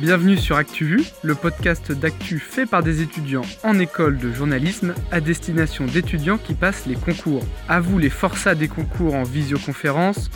Bienvenue 0.00 0.38
sur 0.38 0.56
ActuVu, 0.56 1.02
le 1.22 1.34
podcast 1.34 1.92
d'actu 1.92 2.38
fait 2.38 2.64
par 2.64 2.82
des 2.82 3.02
étudiants 3.02 3.44
en 3.62 3.78
école 3.78 4.16
de 4.16 4.32
journalisme 4.32 4.94
à 5.12 5.20
destination 5.20 5.84
d'étudiants 5.84 6.38
qui 6.38 6.54
passent 6.54 6.86
les 6.86 6.94
concours. 6.94 7.44
À 7.68 7.80
vous 7.80 7.98
les 7.98 8.08
forçats 8.08 8.54
des 8.54 8.66
concours 8.66 9.14
en 9.14 9.24
visioconférence, 9.24 10.30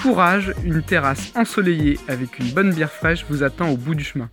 courage, 0.00 0.54
une 0.64 0.84
terrasse 0.84 1.32
ensoleillée 1.34 1.98
avec 2.06 2.38
une 2.38 2.52
bonne 2.52 2.72
bière 2.72 2.92
fraîche 2.92 3.26
vous 3.28 3.42
attend 3.42 3.70
au 3.70 3.76
bout 3.76 3.96
du 3.96 4.04
chemin. 4.04 4.30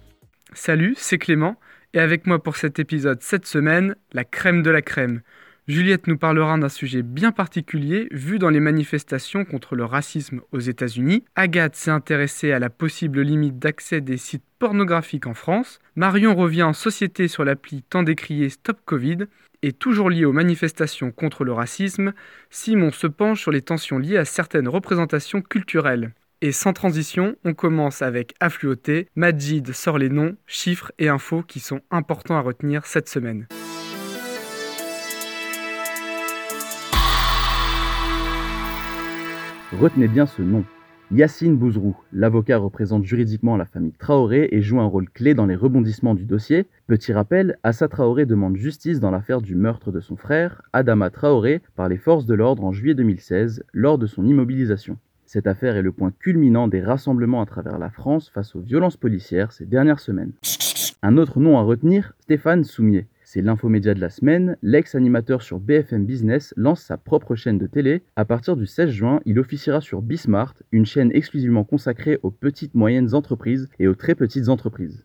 Salut, 0.54 0.94
c'est 1.00 1.18
Clément, 1.18 1.60
et 1.96 2.00
avec 2.00 2.28
moi 2.28 2.44
pour 2.44 2.56
cet 2.56 2.78
épisode 2.78 3.24
cette 3.24 3.48
semaine, 3.48 3.96
la 4.14 4.24
crème 4.24 4.62
de 4.62 4.70
la 4.70 4.84
crème. 4.84 5.22
Juliette 5.68 6.06
nous 6.06 6.18
parlera 6.18 6.60
d'un 6.60 6.70
sujet 6.70 7.02
bien 7.02 7.32
particulier 7.32 8.08
vu 8.12 8.38
dans 8.38 8.52
les 8.52 8.60
manifestations 8.60 9.46
contre 9.46 9.76
le 9.76 9.84
racisme 9.84 10.42
aux 10.52 10.60
États-Unis. 10.60 11.26
Agathe 11.36 11.76
s'est 11.76 11.90
intéressée 11.90 12.52
à 12.52 12.60
la 12.60 12.70
possible 12.70 13.22
limite 13.22 13.58
d'accès 13.58 14.00
des 14.00 14.18
sites 14.18 14.44
pornographiques 14.60 15.26
en 15.26 15.34
France. 15.34 15.80
Marion 15.96 16.36
revient 16.36 16.62
en 16.62 16.74
société 16.74 17.28
sur 17.28 17.44
l'appli 17.44 17.82
tant 17.82 18.04
décriée 18.04 18.50
Stop 18.50 18.78
Covid. 18.86 19.26
Et 19.64 19.72
toujours 19.72 20.12
lié 20.12 20.26
aux 20.26 20.34
manifestations 20.34 21.10
contre 21.12 21.44
le 21.44 21.54
racisme, 21.54 22.14
Simon 22.52 22.92
se 22.92 23.08
penche 23.08 23.42
sur 23.42 23.52
les 23.52 23.64
tensions 23.64 23.98
liées 23.98 24.18
à 24.18 24.26
certaines 24.26 24.68
représentations 24.68 25.42
culturelles. 25.42 26.14
Et 26.42 26.52
sans 26.52 26.74
transition, 26.74 27.38
on 27.44 27.56
commence 27.56 28.04
avec 28.04 28.36
Affluoté. 28.40 29.08
Majid 29.16 29.74
sort 29.74 29.98
les 29.98 30.10
noms, 30.10 30.36
chiffres 30.46 30.92
et 31.00 31.10
infos 31.10 31.42
qui 31.42 31.60
sont 31.60 31.82
importants 31.90 32.38
à 32.38 32.42
retenir 32.42 32.86
cette 32.86 33.10
semaine. 33.10 33.48
Retenez 39.80 40.08
bien 40.08 40.26
ce 40.26 40.42
nom. 40.42 40.64
Yassine 41.12 41.58
Bouzrou, 41.58 41.98
l'avocat 42.14 42.58
représente 42.58 43.04
juridiquement 43.04 43.58
la 43.58 43.66
famille 43.66 43.92
Traoré 43.92 44.48
et 44.52 44.62
joue 44.62 44.80
un 44.80 44.86
rôle 44.86 45.10
clé 45.10 45.34
dans 45.34 45.46
les 45.46 45.56
rebondissements 45.56 46.16
du 46.16 46.24
dossier. 46.24 46.66
Petit 46.88 47.12
rappel, 47.12 47.58
Assa 47.62 47.90
Traoré 47.90 48.26
demande 48.26 48.56
justice 48.56 49.02
dans 49.02 49.12
l'affaire 49.12 49.42
du 49.42 49.54
meurtre 49.54 49.92
de 49.92 50.00
son 50.00 50.16
frère, 50.16 50.62
Adama 50.72 51.10
Traoré, 51.10 51.62
par 51.76 51.90
les 51.90 51.98
forces 51.98 52.26
de 52.26 52.34
l'ordre 52.34 52.64
en 52.64 52.72
juillet 52.72 52.96
2016, 52.96 53.64
lors 53.74 53.98
de 53.98 54.08
son 54.08 54.26
immobilisation. 54.26 54.98
Cette 55.26 55.46
affaire 55.46 55.76
est 55.76 55.82
le 55.82 55.92
point 55.92 56.14
culminant 56.20 56.70
des 56.70 56.82
rassemblements 56.82 57.42
à 57.42 57.46
travers 57.46 57.78
la 57.78 57.90
France 57.90 58.30
face 58.30 58.56
aux 58.56 58.62
violences 58.62 58.98
policières 58.98 59.52
ces 59.52 59.66
dernières 59.66 60.00
semaines. 60.00 60.32
Un 61.02 61.18
autre 61.18 61.42
nom 61.42 61.58
à 61.58 61.64
retenir, 61.64 62.14
Stéphane 62.22 62.64
Soumier. 62.64 63.08
C'est 63.36 63.42
l'infomédia 63.42 63.94
de 63.94 64.00
la 64.00 64.10
semaine. 64.10 64.56
L'ex-animateur 64.62 65.42
sur 65.42 65.60
BFM 65.60 66.06
Business 66.06 66.54
lance 66.56 66.80
sa 66.80 66.96
propre 66.96 67.36
chaîne 67.36 67.58
de 67.58 67.68
télé. 67.68 68.02
À 68.16 68.24
partir 68.24 68.56
du 68.56 68.66
16 68.66 68.90
juin, 68.90 69.20
il 69.26 69.40
officiera 69.40 69.82
sur 69.82 70.02
Bismart, 70.02 70.54
une 70.72 70.86
chaîne 70.86 71.12
exclusivement 71.14 71.66
consacrée 71.66 72.18
aux 72.24 72.32
petites 72.32 72.76
moyennes 72.76 73.14
entreprises 73.14 73.68
et 73.78 73.90
aux 73.90 73.94
très 73.94 74.16
petites 74.16 74.48
entreprises. 74.48 75.04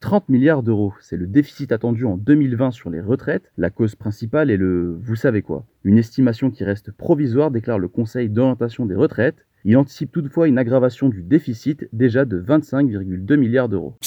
30 0.00 0.30
milliards 0.30 0.62
d'euros, 0.62 0.94
c'est 1.02 1.18
le 1.18 1.26
déficit 1.26 1.70
attendu 1.70 2.06
en 2.06 2.16
2020 2.16 2.70
sur 2.70 2.88
les 2.88 3.02
retraites. 3.02 3.52
La 3.58 3.68
cause 3.68 3.96
principale 3.96 4.50
est 4.50 4.56
le 4.56 4.98
vous 5.02 5.16
savez 5.16 5.42
quoi. 5.42 5.66
Une 5.84 5.98
estimation 5.98 6.50
qui 6.50 6.64
reste 6.64 6.90
provisoire, 6.90 7.50
déclare 7.50 7.78
le 7.78 7.88
Conseil 7.88 8.30
d'orientation 8.30 8.86
des 8.86 8.94
retraites. 8.94 9.44
Il 9.66 9.76
anticipe 9.76 10.10
toutefois 10.10 10.48
une 10.48 10.56
aggravation 10.56 11.10
du 11.10 11.22
déficit 11.22 11.86
déjà 11.92 12.24
de 12.24 12.40
25,2 12.40 13.36
milliards 13.36 13.68
d'euros. 13.68 13.98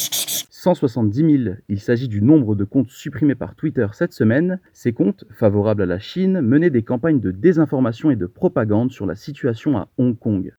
170 0.62 1.44
000. 1.44 1.56
Il 1.70 1.80
s'agit 1.80 2.08
du 2.08 2.22
nombre 2.22 2.54
de 2.54 2.66
comptes 2.66 2.92
supprimés 2.92 3.34
par 3.34 3.56
Twitter 3.56 3.88
cette 3.94 4.14
semaine. 4.14 4.60
Ces 4.74 4.94
comptes, 4.94 5.26
favorables 5.32 5.82
à 5.82 5.88
la 5.88 5.98
Chine, 5.98 6.40
menaient 6.40 6.70
des 6.70 6.84
campagnes 6.84 7.20
de 7.20 7.32
désinformation 7.32 8.12
et 8.12 8.16
de 8.16 8.28
propagande 8.28 8.92
sur 8.92 9.08
la 9.08 9.16
situation 9.16 9.76
à 9.76 9.90
Hong 9.98 10.16
Kong. 10.20 10.54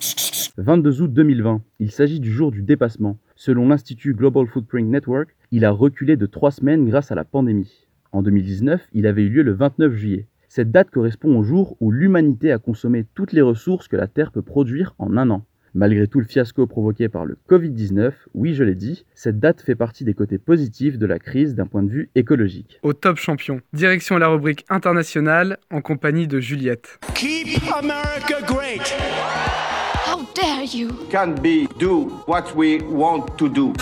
22 0.56 1.02
août 1.02 1.12
2020. 1.12 1.62
Il 1.78 1.92
s'agit 1.92 2.18
du 2.18 2.32
jour 2.32 2.50
du 2.50 2.62
dépassement. 2.62 3.16
Selon 3.36 3.68
l'Institut 3.68 4.14
Global 4.14 4.48
Footprint 4.48 4.88
Network, 4.88 5.36
il 5.52 5.64
a 5.64 5.70
reculé 5.70 6.16
de 6.16 6.26
3 6.26 6.50
semaines 6.50 6.84
grâce 6.84 7.12
à 7.12 7.14
la 7.14 7.24
pandémie. 7.24 7.86
En 8.10 8.22
2019, 8.22 8.88
il 8.94 9.06
avait 9.06 9.22
eu 9.22 9.28
lieu 9.28 9.42
le 9.44 9.52
29 9.52 9.92
juillet. 9.92 10.26
Cette 10.48 10.72
date 10.72 10.90
correspond 10.90 11.38
au 11.38 11.44
jour 11.44 11.76
où 11.78 11.92
l'humanité 11.92 12.50
a 12.50 12.58
consommé 12.58 13.06
toutes 13.14 13.32
les 13.32 13.40
ressources 13.40 13.86
que 13.86 13.96
la 13.96 14.08
Terre 14.08 14.32
peut 14.32 14.42
produire 14.42 14.96
en 14.98 15.16
un 15.16 15.30
an. 15.30 15.44
Malgré 15.74 16.06
tout 16.06 16.20
le 16.20 16.26
fiasco 16.26 16.66
provoqué 16.66 17.08
par 17.08 17.24
le 17.24 17.38
Covid-19, 17.48 18.12
oui 18.34 18.54
je 18.54 18.62
l'ai 18.62 18.74
dit, 18.74 19.06
cette 19.14 19.40
date 19.40 19.62
fait 19.62 19.74
partie 19.74 20.04
des 20.04 20.12
côtés 20.12 20.36
positifs 20.36 20.98
de 20.98 21.06
la 21.06 21.18
crise 21.18 21.54
d'un 21.54 21.66
point 21.66 21.82
de 21.82 21.90
vue 21.90 22.10
écologique. 22.14 22.78
Au 22.82 22.92
top 22.92 23.16
champion, 23.16 23.60
direction 23.72 24.18
la 24.18 24.28
rubrique 24.28 24.66
internationale 24.68 25.56
en 25.70 25.80
compagnie 25.80 26.26
de 26.26 26.40
Juliette. 26.40 26.98
Keep 27.14 27.58
America 27.74 28.42
great. 28.46 28.94
How 30.06 30.26
dare 30.34 30.64
you? 30.74 30.90
can 31.10 31.34
be 31.42 31.66
do 31.78 32.12
what 32.28 32.54
we 32.54 32.82
want 32.90 33.24
to 33.38 33.48
do. 33.48 33.72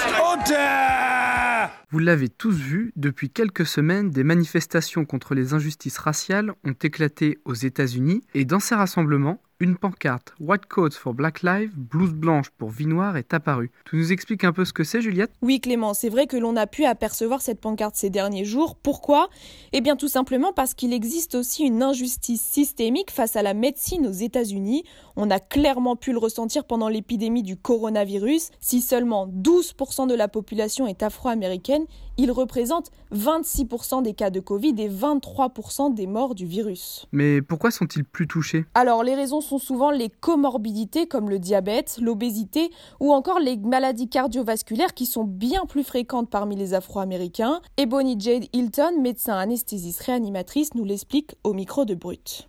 Vous 1.90 1.98
l'avez 1.98 2.28
tous 2.28 2.54
vu, 2.54 2.92
depuis 2.94 3.30
quelques 3.30 3.66
semaines, 3.66 4.10
des 4.10 4.22
manifestations 4.22 5.04
contre 5.04 5.34
les 5.34 5.54
injustices 5.54 5.98
raciales 5.98 6.52
ont 6.64 6.72
éclaté 6.72 7.38
aux 7.44 7.54
États-Unis 7.54 8.22
et 8.34 8.44
dans 8.44 8.60
ces 8.60 8.76
rassemblements, 8.76 9.42
une 9.60 9.76
pancarte 9.76 10.32
White 10.40 10.64
Coats 10.66 10.90
for 10.92 11.12
Black 11.12 11.42
Lives, 11.42 11.72
blouse 11.76 12.14
blanche 12.14 12.48
pour 12.56 12.70
vie 12.70 12.86
noire 12.86 13.18
est 13.18 13.34
apparue. 13.34 13.70
Tu 13.84 13.96
nous 13.96 14.10
expliques 14.10 14.42
un 14.42 14.54
peu 14.54 14.64
ce 14.64 14.72
que 14.72 14.84
c'est, 14.84 15.02
Juliette? 15.02 15.32
Oui 15.42 15.60
Clément, 15.60 15.92
c'est 15.92 16.08
vrai 16.08 16.26
que 16.26 16.38
l'on 16.38 16.56
a 16.56 16.66
pu 16.66 16.86
apercevoir 16.86 17.42
cette 17.42 17.60
pancarte 17.60 17.94
ces 17.94 18.08
derniers 18.08 18.46
jours. 18.46 18.74
Pourquoi? 18.74 19.28
Eh 19.72 19.82
bien 19.82 19.96
tout 19.96 20.08
simplement 20.08 20.54
parce 20.54 20.72
qu'il 20.72 20.94
existe 20.94 21.34
aussi 21.34 21.64
une 21.64 21.82
injustice 21.82 22.40
systémique 22.40 23.10
face 23.10 23.36
à 23.36 23.42
la 23.42 23.52
médecine 23.52 24.06
aux 24.06 24.12
États-Unis. 24.12 24.84
On 25.16 25.30
a 25.30 25.40
clairement 25.40 25.94
pu 25.94 26.12
le 26.12 26.18
ressentir 26.18 26.64
pendant 26.64 26.88
l'épidémie 26.88 27.42
du 27.42 27.56
coronavirus. 27.56 28.50
Si 28.60 28.80
seulement 28.80 29.26
12% 29.26 30.08
de 30.08 30.14
la 30.14 30.28
population 30.28 30.86
est 30.86 31.02
afro-américaine, 31.02 31.84
il 32.16 32.32
représente 32.32 32.90
26% 33.12 34.02
des 34.02 34.14
cas 34.14 34.30
de 34.30 34.40
Covid 34.40 34.74
et 34.78 34.88
23% 34.88 35.92
des 35.92 36.06
morts 36.06 36.34
du 36.34 36.46
virus. 36.46 37.06
Mais 37.12 37.42
pourquoi 37.42 37.70
sont-ils 37.70 38.04
plus 38.04 38.26
touchés? 38.26 38.64
Alors 38.74 39.04
les 39.04 39.14
raisons 39.14 39.40
sont 39.40 39.49
souvent 39.58 39.90
les 39.90 40.08
comorbidités 40.08 41.06
comme 41.06 41.30
le 41.30 41.38
diabète, 41.38 41.98
l'obésité 42.00 42.70
ou 43.00 43.12
encore 43.12 43.40
les 43.40 43.56
maladies 43.56 44.08
cardiovasculaires 44.08 44.94
qui 44.94 45.06
sont 45.06 45.24
bien 45.24 45.66
plus 45.66 45.84
fréquentes 45.84 46.30
parmi 46.30 46.56
les 46.56 46.74
Afro-Américains. 46.74 47.60
Et 47.76 47.86
Bonnie 47.86 48.18
Jade 48.18 48.46
Hilton, 48.52 49.00
médecin 49.00 49.36
anesthésiste 49.36 50.00
réanimatrice, 50.02 50.74
nous 50.74 50.84
l'explique 50.84 51.34
au 51.44 51.52
micro 51.54 51.84
de 51.84 51.94
Brut. 51.94 52.46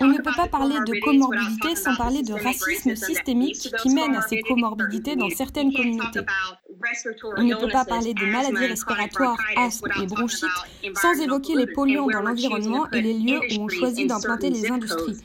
On 0.00 0.06
ne 0.08 0.18
peut 0.18 0.30
pas 0.36 0.48
parler 0.48 0.76
de 0.86 1.00
comorbidité 1.00 1.74
sans 1.74 1.96
parler 1.96 2.22
de 2.22 2.34
racisme 2.34 2.94
systémique 2.94 3.70
qui 3.82 3.88
mène 3.90 4.14
à 4.14 4.22
ces 4.22 4.40
comorbidités 4.42 5.16
dans 5.16 5.30
certaines 5.30 5.72
communautés. 5.72 6.20
On 7.36 7.42
ne 7.42 7.54
peut 7.54 7.68
pas 7.68 7.84
parler 7.84 8.14
de 8.14 8.24
maladies 8.26 8.66
respiratoires, 8.66 9.36
asthme 9.56 9.90
et 10.02 10.06
bronchite 10.06 10.48
sans 10.94 11.20
évoquer 11.20 11.54
les 11.54 11.66
polluants 11.66 12.06
dans 12.06 12.22
l'environnement 12.22 12.90
et 12.92 13.00
les 13.00 13.14
lieux 13.14 13.40
où 13.52 13.64
on 13.64 13.68
choisit 13.68 14.08
d'implanter 14.08 14.50
les 14.50 14.70
industries. 14.70 15.16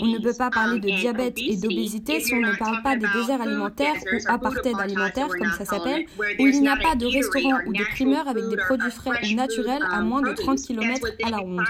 On 0.00 0.06
ne 0.06 0.18
peut 0.22 0.36
pas 0.36 0.50
parler 0.50 0.80
de 0.80 0.88
diabète 0.88 1.38
et 1.38 1.56
d'obésité 1.56 2.20
si 2.20 2.34
on 2.34 2.40
ne 2.40 2.56
parle 2.56 2.82
pas 2.82 2.96
des 2.96 3.06
déserts 3.14 3.40
alimentaires 3.40 3.94
ou 4.12 4.18
apartheid 4.28 4.78
alimentaires 4.78 5.28
comme 5.28 5.52
ça 5.52 5.64
s'appelle, 5.64 6.06
où 6.38 6.46
il 6.46 6.60
n'y 6.60 6.68
a 6.68 6.76
pas 6.76 6.94
de 6.94 7.06
restaurant 7.06 7.58
ou 7.66 7.72
de 7.72 7.84
primeur 7.94 8.28
avec 8.28 8.48
des 8.48 8.56
produits 8.56 8.90
frais 8.90 9.18
ou 9.30 9.34
naturels 9.34 9.82
à 9.90 10.00
moins 10.00 10.22
de 10.22 10.32
30 10.32 10.58
km 10.58 11.06
à 11.24 11.30
la 11.30 11.38
ronde. 11.38 11.64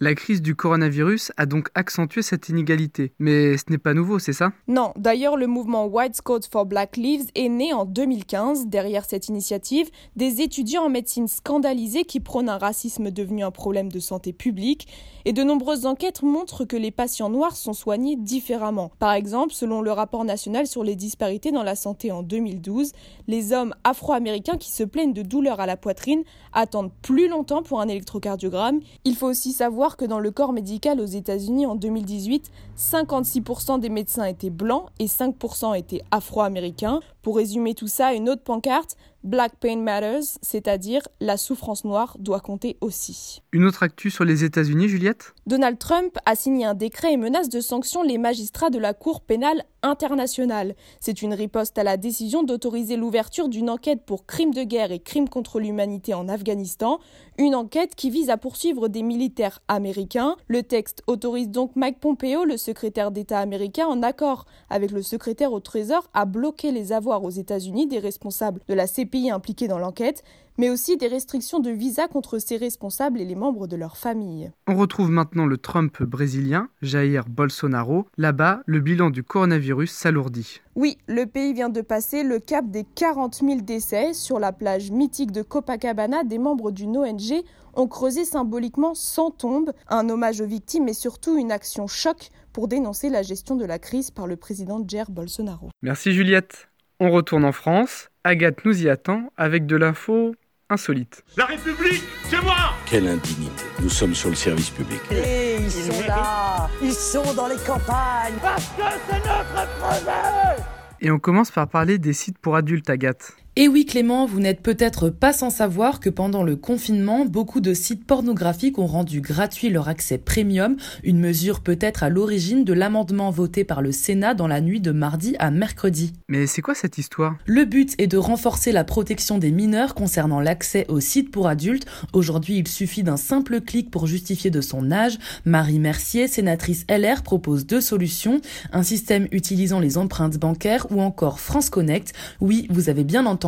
La 0.00 0.16
crise 0.16 0.42
du 0.42 0.56
coronavirus 0.56 1.30
a 1.36 1.46
donc 1.46 1.68
accentué 1.76 2.22
cette 2.22 2.48
inégalité. 2.48 3.12
Mais 3.20 3.56
ce 3.56 3.66
n'est 3.70 3.78
pas 3.78 3.94
nouveau, 3.94 4.18
c'est 4.18 4.32
ça? 4.32 4.50
Non, 4.66 4.92
d'ailleurs 4.96 5.36
le 5.36 5.46
mouvement 5.46 5.86
White 5.86 6.20
Coats 6.20 6.48
for 6.50 6.66
Black 6.66 6.96
Lives 6.96 7.30
est 7.36 7.48
né 7.48 7.72
en 7.72 7.84
2015. 7.84 8.66
Derrière 8.66 9.04
cette 9.04 9.28
initiative, 9.28 9.88
des 10.16 10.40
étudiants 10.40 10.86
en 10.86 10.88
médecine 10.88 11.28
scandalisés 11.28 12.04
qui 12.04 12.18
prônent 12.18 12.48
un 12.48 12.58
racisme 12.58 13.12
devenu 13.12 13.44
un 13.44 13.52
problème 13.52 13.92
de 13.92 14.00
santé 14.00 14.32
publique. 14.32 14.88
Et 15.26 15.32
de 15.32 15.44
nombreuses 15.44 15.86
enquêtes 15.86 16.22
montrent 16.22 16.64
que 16.64 16.76
les 16.76 16.90
patients 16.90 17.30
noirs 17.30 17.54
sont 17.54 17.72
soignés 17.72 18.16
différemment. 18.16 18.90
Par 18.98 19.12
exemple, 19.12 19.54
selon 19.54 19.80
le 19.80 19.92
rapport 19.92 20.24
national 20.24 20.66
sur 20.66 20.82
les 20.82 20.96
disparités 20.96 21.52
dans 21.52 21.62
la 21.62 21.76
santé 21.76 22.10
en 22.10 22.24
2012, 22.24 22.90
les 23.28 23.52
hommes 23.52 23.74
afro-américains 23.84 24.58
qui 24.58 24.72
se 24.72 24.82
plaignent 24.82 25.14
de 25.14 25.22
douleurs 25.22 25.60
à 25.60 25.66
la 25.66 25.76
poitrine 25.76 26.24
attendent 26.52 26.92
plus 27.00 27.28
longtemps 27.28 27.62
pour 27.62 27.80
un 27.80 27.86
électrocardiogramme. 27.86 28.80
Il 29.04 29.14
faut 29.14 29.28
aussi 29.28 29.52
savoir 29.52 29.83
que 29.96 30.04
dans 30.04 30.18
le 30.18 30.30
corps 30.30 30.52
médical 30.52 31.00
aux 31.00 31.04
États-Unis 31.04 31.66
en 31.66 31.74
2018, 31.74 32.50
56% 32.76 33.78
des 33.80 33.90
médecins 33.90 34.24
étaient 34.24 34.50
blancs 34.50 34.86
et 34.98 35.06
5% 35.06 35.76
étaient 35.76 36.02
afro-américains. 36.10 37.00
Pour 37.24 37.36
résumer 37.36 37.74
tout 37.74 37.86
ça, 37.86 38.12
une 38.12 38.28
autre 38.28 38.42
pancarte, 38.42 38.98
Black 39.24 39.54
Pain 39.58 39.78
Matters, 39.78 40.36
c'est-à-dire 40.42 41.00
la 41.18 41.38
souffrance 41.38 41.86
noire 41.86 42.14
doit 42.18 42.40
compter 42.40 42.76
aussi. 42.82 43.40
Une 43.52 43.64
autre 43.64 43.82
actu 43.82 44.10
sur 44.10 44.26
les 44.26 44.44
États-Unis, 44.44 44.88
Juliette? 44.88 45.32
Donald 45.46 45.78
Trump 45.78 46.18
a 46.26 46.36
signé 46.36 46.66
un 46.66 46.74
décret 46.74 47.14
et 47.14 47.16
menace 47.16 47.48
de 47.48 47.62
sanctions 47.62 48.02
les 48.02 48.18
magistrats 48.18 48.68
de 48.68 48.78
la 48.78 48.92
Cour 48.92 49.22
pénale 49.22 49.64
internationale. 49.82 50.74
C'est 51.00 51.22
une 51.22 51.32
riposte 51.32 51.78
à 51.78 51.84
la 51.84 51.96
décision 51.96 52.42
d'autoriser 52.42 52.96
l'ouverture 52.96 53.48
d'une 53.48 53.70
enquête 53.70 54.02
pour 54.04 54.26
crimes 54.26 54.52
de 54.52 54.62
guerre 54.62 54.92
et 54.92 54.98
crimes 54.98 55.28
contre 55.30 55.58
l'humanité 55.58 56.12
en 56.12 56.28
Afghanistan, 56.28 56.98
une 57.38 57.54
enquête 57.54 57.94
qui 57.94 58.10
vise 58.10 58.28
à 58.28 58.36
poursuivre 58.36 58.88
des 58.88 59.02
militaires 59.02 59.60
américains. 59.68 60.36
Le 60.48 60.62
texte 60.62 61.02
autorise 61.06 61.48
donc 61.48 61.76
Mike 61.76 62.00
Pompeo, 62.00 62.44
le 62.44 62.58
secrétaire 62.58 63.10
d'État 63.10 63.38
américain, 63.38 63.86
en 63.86 64.02
accord 64.02 64.44
avec 64.68 64.90
le 64.90 65.02
secrétaire 65.02 65.52
au 65.52 65.60
Trésor, 65.60 66.10
à 66.12 66.26
bloquer 66.26 66.72
les 66.72 66.92
avoirs 66.92 67.13
aux 67.22 67.30
États-Unis 67.30 67.86
des 67.86 68.00
responsables 68.00 68.60
de 68.66 68.74
la 68.74 68.88
CPI 68.88 69.30
impliqués 69.30 69.68
dans 69.68 69.78
l'enquête, 69.78 70.24
mais 70.58 70.70
aussi 70.70 70.96
des 70.96 71.08
restrictions 71.08 71.60
de 71.60 71.70
visa 71.70 72.08
contre 72.08 72.38
ces 72.38 72.56
responsables 72.56 73.20
et 73.20 73.24
les 73.24 73.34
membres 73.34 73.66
de 73.66 73.76
leur 73.76 73.96
famille. 73.96 74.50
On 74.66 74.76
retrouve 74.76 75.10
maintenant 75.10 75.46
le 75.46 75.58
Trump 75.58 76.02
brésilien, 76.02 76.68
Jair 76.82 77.24
Bolsonaro. 77.28 78.06
Là-bas, 78.16 78.62
le 78.66 78.80
bilan 78.80 79.10
du 79.10 79.22
coronavirus 79.22 79.92
s'alourdit. 79.92 80.60
Oui, 80.76 80.98
le 81.06 81.26
pays 81.26 81.52
vient 81.52 81.68
de 81.68 81.80
passer 81.80 82.22
le 82.22 82.38
cap 82.38 82.68
des 82.70 82.84
40 82.84 83.36
000 83.36 83.60
décès. 83.60 84.12
Sur 84.12 84.38
la 84.38 84.52
plage 84.52 84.90
mythique 84.90 85.32
de 85.32 85.42
Copacabana, 85.42 86.24
des 86.24 86.38
membres 86.38 86.70
d'une 86.70 86.96
ONG 86.96 87.42
ont 87.76 87.88
creusé 87.88 88.24
symboliquement 88.24 88.94
100 88.94 89.30
tombes, 89.32 89.72
un 89.88 90.08
hommage 90.08 90.40
aux 90.40 90.46
victimes 90.46 90.88
et 90.88 90.94
surtout 90.94 91.36
une 91.36 91.50
action 91.50 91.86
choc 91.86 92.30
pour 92.52 92.68
dénoncer 92.68 93.10
la 93.10 93.22
gestion 93.22 93.56
de 93.56 93.64
la 93.64 93.80
crise 93.80 94.12
par 94.12 94.28
le 94.28 94.36
président 94.36 94.82
Jair 94.86 95.10
Bolsonaro. 95.10 95.70
Merci 95.82 96.12
Juliette. 96.12 96.68
On 97.00 97.10
retourne 97.10 97.44
en 97.44 97.52
France. 97.52 98.08
Agathe 98.22 98.64
nous 98.64 98.82
y 98.82 98.88
attend 98.88 99.32
avec 99.36 99.66
de 99.66 99.76
l'info 99.76 100.34
insolite. 100.70 101.24
La 101.36 101.44
République, 101.46 102.04
c'est 102.24 102.40
moi 102.40 102.56
Quelle 102.86 103.06
indignité. 103.08 103.64
Nous 103.80 103.88
sommes 103.90 104.14
sur 104.14 104.30
le 104.30 104.36
service 104.36 104.70
public. 104.70 105.00
Et 105.10 105.56
ils 105.56 105.70
sont 105.70 106.06
là 106.06 106.68
Ils 106.80 106.92
sont 106.92 107.34
dans 107.34 107.48
les 107.48 107.56
campagnes 107.56 108.34
Parce 108.40 108.66
que 108.68 108.82
c'est 109.08 109.16
notre 109.18 109.78
projet 109.78 110.62
Et 111.00 111.10
on 111.10 111.18
commence 111.18 111.50
par 111.50 111.68
parler 111.68 111.98
des 111.98 112.12
sites 112.12 112.38
pour 112.38 112.56
adultes, 112.56 112.88
Agathe. 112.88 113.36
Et 113.56 113.68
oui 113.68 113.86
Clément, 113.86 114.26
vous 114.26 114.40
n'êtes 114.40 114.62
peut-être 114.62 115.10
pas 115.10 115.32
sans 115.32 115.48
savoir 115.48 116.00
que 116.00 116.10
pendant 116.10 116.42
le 116.42 116.56
confinement, 116.56 117.24
beaucoup 117.24 117.60
de 117.60 117.72
sites 117.72 118.04
pornographiques 118.04 118.80
ont 118.80 118.88
rendu 118.88 119.20
gratuit 119.20 119.70
leur 119.70 119.88
accès 119.88 120.18
premium, 120.18 120.76
une 121.04 121.20
mesure 121.20 121.60
peut-être 121.60 122.02
à 122.02 122.08
l'origine 122.08 122.64
de 122.64 122.72
l'amendement 122.72 123.30
voté 123.30 123.62
par 123.62 123.80
le 123.80 123.92
Sénat 123.92 124.34
dans 124.34 124.48
la 124.48 124.60
nuit 124.60 124.80
de 124.80 124.90
mardi 124.90 125.36
à 125.38 125.52
mercredi. 125.52 126.14
Mais 126.28 126.48
c'est 126.48 126.62
quoi 126.62 126.74
cette 126.74 126.98
histoire? 126.98 127.36
Le 127.46 127.64
but 127.64 127.94
est 127.98 128.08
de 128.08 128.16
renforcer 128.16 128.72
la 128.72 128.82
protection 128.82 129.38
des 129.38 129.52
mineurs 129.52 129.94
concernant 129.94 130.40
l'accès 130.40 130.84
aux 130.88 130.98
sites 130.98 131.30
pour 131.30 131.46
adultes. 131.46 131.86
Aujourd'hui, 132.12 132.58
il 132.58 132.66
suffit 132.66 133.04
d'un 133.04 133.16
simple 133.16 133.60
clic 133.60 133.88
pour 133.88 134.08
justifier 134.08 134.50
de 134.50 134.60
son 134.60 134.90
âge. 134.90 135.16
Marie 135.44 135.78
Mercier, 135.78 136.26
sénatrice 136.26 136.86
LR, 136.90 137.22
propose 137.22 137.66
deux 137.66 137.80
solutions, 137.80 138.40
un 138.72 138.82
système 138.82 139.28
utilisant 139.30 139.78
les 139.78 139.96
empreintes 139.96 140.38
bancaires 140.38 140.88
ou 140.90 141.00
encore 141.00 141.38
France 141.38 141.70
Connect. 141.70 142.14
Oui, 142.40 142.66
vous 142.68 142.88
avez 142.88 143.04
bien 143.04 143.26
entendu 143.26 143.43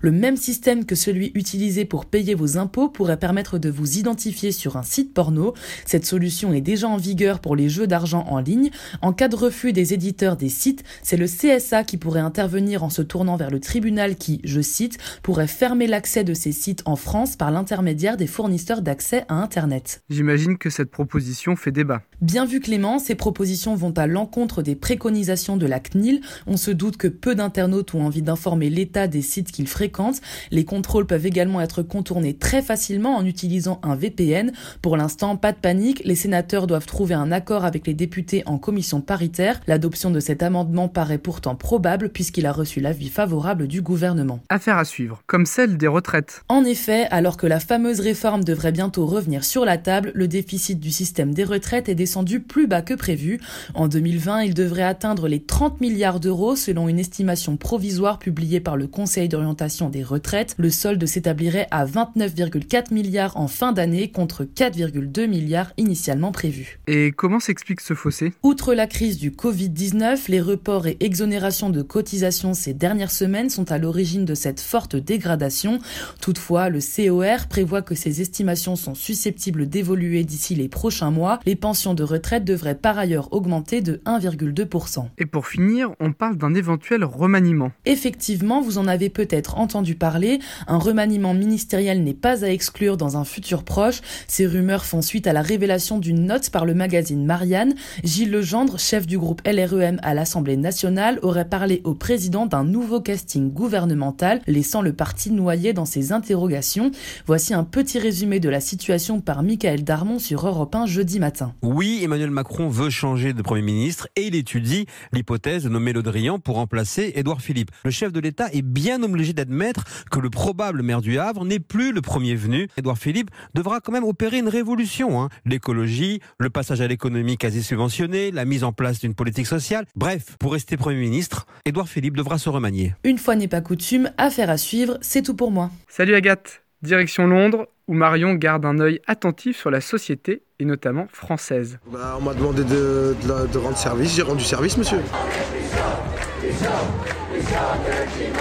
le 0.00 0.12
même 0.12 0.36
système 0.36 0.84
que 0.84 0.94
celui 0.94 1.30
utilisé 1.34 1.84
pour 1.84 2.06
payer 2.06 2.34
vos 2.34 2.58
impôts 2.58 2.88
pourrait 2.88 3.18
permettre 3.18 3.58
de 3.58 3.70
vous 3.70 3.98
identifier 3.98 4.50
sur 4.50 4.76
un 4.76 4.82
site 4.82 5.14
porno. 5.14 5.54
Cette 5.84 6.04
solution 6.04 6.52
est 6.52 6.60
déjà 6.60 6.88
en 6.88 6.96
vigueur 6.96 7.38
pour 7.38 7.54
les 7.54 7.68
jeux 7.68 7.86
d'argent 7.86 8.24
en 8.28 8.40
ligne. 8.40 8.70
En 9.02 9.12
cas 9.12 9.28
de 9.28 9.36
refus 9.36 9.72
des 9.72 9.94
éditeurs 9.94 10.36
des 10.36 10.48
sites, 10.48 10.82
c'est 11.02 11.16
le 11.16 11.26
CSA 11.26 11.84
qui 11.84 11.96
pourrait 11.96 12.20
intervenir 12.20 12.82
en 12.82 12.90
se 12.90 13.02
tournant 13.02 13.36
vers 13.36 13.50
le 13.50 13.60
tribunal 13.60 14.16
qui, 14.16 14.40
je 14.42 14.60
cite, 14.60 14.98
pourrait 15.22 15.46
fermer 15.46 15.86
l'accès 15.86 16.24
de 16.24 16.34
ces 16.34 16.52
sites 16.52 16.82
en 16.84 16.96
France 16.96 17.36
par 17.36 17.50
l'intermédiaire 17.50 18.16
des 18.16 18.26
fournisseurs 18.26 18.82
d'accès 18.82 19.24
à 19.28 19.34
Internet. 19.34 20.02
J'imagine 20.10 20.58
que 20.58 20.70
cette 20.70 20.90
proposition 20.90 21.54
fait 21.54 21.72
débat. 21.72 22.02
Bien 22.22 22.46
vu 22.46 22.60
Clément, 22.60 22.98
ces 22.98 23.14
propositions 23.14 23.74
vont 23.74 23.92
à 23.92 24.06
l'encontre 24.06 24.62
des 24.62 24.74
préconisations 24.74 25.58
de 25.58 25.66
la 25.66 25.80
CNIL. 25.80 26.22
On 26.46 26.56
se 26.56 26.70
doute 26.70 26.96
que 26.96 27.08
peu 27.08 27.34
d'internautes 27.34 27.92
ont 27.92 28.06
envie 28.06 28.22
d'informer 28.22 28.70
l'État 28.70 29.06
des 29.06 29.20
sites 29.20 29.52
qu'ils 29.52 29.68
fréquentent. 29.68 30.22
Les 30.50 30.64
contrôles 30.64 31.06
peuvent 31.06 31.26
également 31.26 31.60
être 31.60 31.82
contournés 31.82 32.32
très 32.32 32.62
facilement 32.62 33.16
en 33.16 33.26
utilisant 33.26 33.80
un 33.82 33.96
VPN. 33.96 34.52
Pour 34.80 34.96
l'instant, 34.96 35.36
pas 35.36 35.52
de 35.52 35.58
panique, 35.58 36.00
les 36.06 36.14
sénateurs 36.14 36.66
doivent 36.66 36.86
trouver 36.86 37.12
un 37.12 37.30
accord 37.30 37.66
avec 37.66 37.86
les 37.86 37.92
députés 37.92 38.42
en 38.46 38.56
commission 38.56 39.02
paritaire. 39.02 39.60
L'adoption 39.66 40.10
de 40.10 40.20
cet 40.20 40.42
amendement 40.42 40.88
paraît 40.88 41.18
pourtant 41.18 41.54
probable 41.54 42.08
puisqu'il 42.08 42.46
a 42.46 42.52
reçu 42.52 42.80
l'avis 42.80 43.10
favorable 43.10 43.66
du 43.66 43.82
gouvernement. 43.82 44.40
Affaire 44.48 44.78
à 44.78 44.86
suivre, 44.86 45.22
comme 45.26 45.44
celle 45.44 45.76
des 45.76 45.86
retraites. 45.86 46.44
En 46.48 46.64
effet, 46.64 47.08
alors 47.10 47.36
que 47.36 47.46
la 47.46 47.60
fameuse 47.60 48.00
réforme 48.00 48.42
devrait 48.42 48.72
bientôt 48.72 49.04
revenir 49.04 49.44
sur 49.44 49.66
la 49.66 49.76
table, 49.76 50.12
le 50.14 50.28
déficit 50.28 50.80
du 50.80 50.90
système 50.90 51.34
des 51.34 51.44
retraites 51.44 51.90
est 51.90 52.05
descendu 52.06 52.38
plus 52.38 52.68
bas 52.68 52.82
que 52.82 52.94
prévu. 52.94 53.40
En 53.74 53.88
2020, 53.88 54.42
il 54.42 54.54
devrait 54.54 54.84
atteindre 54.84 55.26
les 55.26 55.40
30 55.42 55.80
milliards 55.80 56.20
d'euros 56.20 56.54
selon 56.54 56.88
une 56.88 57.00
estimation 57.00 57.56
provisoire 57.56 58.20
publiée 58.20 58.60
par 58.60 58.76
le 58.76 58.86
Conseil 58.86 59.28
d'orientation 59.28 59.90
des 59.90 60.04
retraites, 60.04 60.54
le 60.56 60.70
solde 60.70 61.04
s'établirait 61.04 61.66
à 61.72 61.84
29,4 61.84 62.94
milliards 62.94 63.36
en 63.36 63.48
fin 63.48 63.72
d'année 63.72 64.12
contre 64.12 64.44
4,2 64.44 65.26
milliards 65.26 65.72
initialement 65.78 66.30
prévus. 66.30 66.78
Et 66.86 67.10
comment 67.10 67.40
s'explique 67.40 67.80
ce 67.80 67.94
fossé? 67.94 68.32
Outre 68.44 68.72
la 68.72 68.86
crise 68.86 69.18
du 69.18 69.32
Covid-19, 69.32 70.28
les 70.28 70.40
reports 70.40 70.86
et 70.86 70.96
exonérations 71.00 71.70
de 71.70 71.82
cotisations 71.82 72.54
ces 72.54 72.72
dernières 72.72 73.10
semaines 73.10 73.50
sont 73.50 73.72
à 73.72 73.78
l'origine 73.78 74.24
de 74.24 74.34
cette 74.34 74.60
forte 74.60 74.94
dégradation. 74.94 75.80
Toutefois, 76.20 76.68
le 76.68 76.78
COR 76.78 77.48
prévoit 77.48 77.82
que 77.82 77.96
ces 77.96 78.20
estimations 78.20 78.76
sont 78.76 78.94
susceptibles 78.94 79.68
d'évoluer 79.68 80.22
d'ici 80.22 80.54
les 80.54 80.68
prochains 80.68 81.10
mois. 81.10 81.40
Les 81.46 81.56
pensions 81.56 81.94
de 81.96 82.04
retraite 82.04 82.44
devraient 82.44 82.76
par 82.76 82.98
ailleurs 82.98 83.32
augmenter 83.32 83.80
de 83.80 84.00
1,2%. 84.06 85.06
Et 85.18 85.26
pour 85.26 85.48
finir, 85.48 85.90
on 85.98 86.12
parle 86.12 86.36
d'un 86.36 86.54
éventuel 86.54 87.02
remaniement. 87.04 87.72
Effectivement, 87.84 88.60
vous 88.60 88.78
en 88.78 88.86
avez 88.86 89.08
peut-être 89.08 89.58
entendu 89.58 89.96
parler, 89.96 90.38
un 90.68 90.78
remaniement 90.78 91.34
ministériel 91.34 92.04
n'est 92.04 92.14
pas 92.14 92.44
à 92.44 92.48
exclure 92.48 92.96
dans 92.96 93.16
un 93.16 93.24
futur 93.24 93.64
proche. 93.64 94.00
Ces 94.28 94.46
rumeurs 94.46 94.84
font 94.84 95.02
suite 95.02 95.26
à 95.26 95.32
la 95.32 95.42
révélation 95.42 95.98
d'une 95.98 96.26
note 96.26 96.50
par 96.50 96.64
le 96.64 96.74
magazine 96.74 97.24
Marianne. 97.24 97.74
Gilles 98.04 98.30
Legendre, 98.30 98.78
chef 98.78 99.06
du 99.06 99.18
groupe 99.18 99.42
LREM 99.46 99.98
à 100.02 100.14
l'Assemblée 100.14 100.56
nationale, 100.56 101.18
aurait 101.22 101.48
parlé 101.48 101.80
au 101.84 101.94
président 101.94 102.46
d'un 102.46 102.64
nouveau 102.64 103.00
casting 103.00 103.52
gouvernemental, 103.52 104.40
laissant 104.46 104.82
le 104.82 104.92
parti 104.92 105.30
noyé 105.30 105.72
dans 105.72 105.84
ses 105.84 106.12
interrogations. 106.12 106.90
Voici 107.26 107.54
un 107.54 107.64
petit 107.64 107.98
résumé 107.98 108.40
de 108.40 108.48
la 108.48 108.60
situation 108.60 109.20
par 109.20 109.42
Michael 109.42 109.84
Darmon 109.84 110.18
sur 110.18 110.46
Europe 110.46 110.74
1 110.74 110.86
jeudi 110.86 111.18
matin. 111.20 111.54
Oui, 111.62 111.85
Emmanuel 111.86 112.30
Macron 112.30 112.68
veut 112.68 112.90
changer 112.90 113.32
de 113.32 113.42
Premier 113.42 113.62
ministre 113.62 114.08
et 114.16 114.26
il 114.26 114.34
étudie 114.34 114.86
l'hypothèse 115.12 115.64
de 115.64 115.68
nommer 115.68 115.92
Le 115.92 116.02
Drian 116.02 116.38
pour 116.38 116.56
remplacer 116.56 117.12
Édouard 117.14 117.40
Philippe. 117.40 117.70
Le 117.84 117.90
chef 117.90 118.12
de 118.12 118.18
l'État 118.18 118.48
est 118.52 118.62
bien 118.62 119.02
obligé 119.02 119.32
d'admettre 119.32 119.84
que 120.10 120.18
le 120.18 120.28
probable 120.28 120.82
maire 120.82 121.00
du 121.00 121.18
Havre 121.18 121.44
n'est 121.44 121.60
plus 121.60 121.92
le 121.92 122.02
premier 122.02 122.34
venu. 122.34 122.68
Édouard 122.76 122.98
Philippe 122.98 123.30
devra 123.54 123.80
quand 123.80 123.92
même 123.92 124.04
opérer 124.04 124.38
une 124.38 124.48
révolution. 124.48 125.22
Hein. 125.22 125.28
L'écologie, 125.44 126.20
le 126.38 126.50
passage 126.50 126.80
à 126.80 126.88
l'économie 126.88 127.36
quasi 127.36 127.62
subventionnée, 127.62 128.32
la 128.32 128.44
mise 128.44 128.64
en 128.64 128.72
place 128.72 128.98
d'une 128.98 129.14
politique 129.14 129.46
sociale. 129.46 129.86
Bref, 129.94 130.36
pour 130.40 130.52
rester 130.52 130.76
Premier 130.76 130.98
ministre, 130.98 131.46
Édouard 131.64 131.88
Philippe 131.88 132.16
devra 132.16 132.38
se 132.38 132.48
remanier. 132.48 132.94
Une 133.04 133.18
fois 133.18 133.36
n'est 133.36 133.48
pas 133.48 133.60
coutume, 133.60 134.10
affaire 134.18 134.50
à 134.50 134.56
suivre, 134.56 134.98
c'est 135.02 135.22
tout 135.22 135.34
pour 135.34 135.52
moi. 135.52 135.70
Salut 135.88 136.14
Agathe 136.14 136.62
Direction 136.82 137.26
Londres, 137.26 137.68
où 137.88 137.94
Marion 137.94 138.34
garde 138.34 138.64
un 138.64 138.78
œil 138.80 139.00
attentif 139.06 139.56
sur 139.56 139.70
la 139.70 139.80
société, 139.80 140.42
et 140.58 140.64
notamment 140.64 141.06
française. 141.12 141.78
Bah, 141.90 142.16
on 142.18 142.22
m'a 142.22 142.34
demandé 142.34 142.64
de, 142.64 143.16
de, 143.22 143.46
de 143.46 143.58
rendre 143.58 143.76
service, 143.76 144.14
j'ai 144.14 144.22
rendu 144.22 144.44
service, 144.44 144.76
monsieur. 144.76 145.00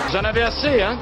Vous 0.08 0.16
en 0.16 0.24
avez 0.24 0.44
assez, 0.44 0.82
hein? 0.82 0.98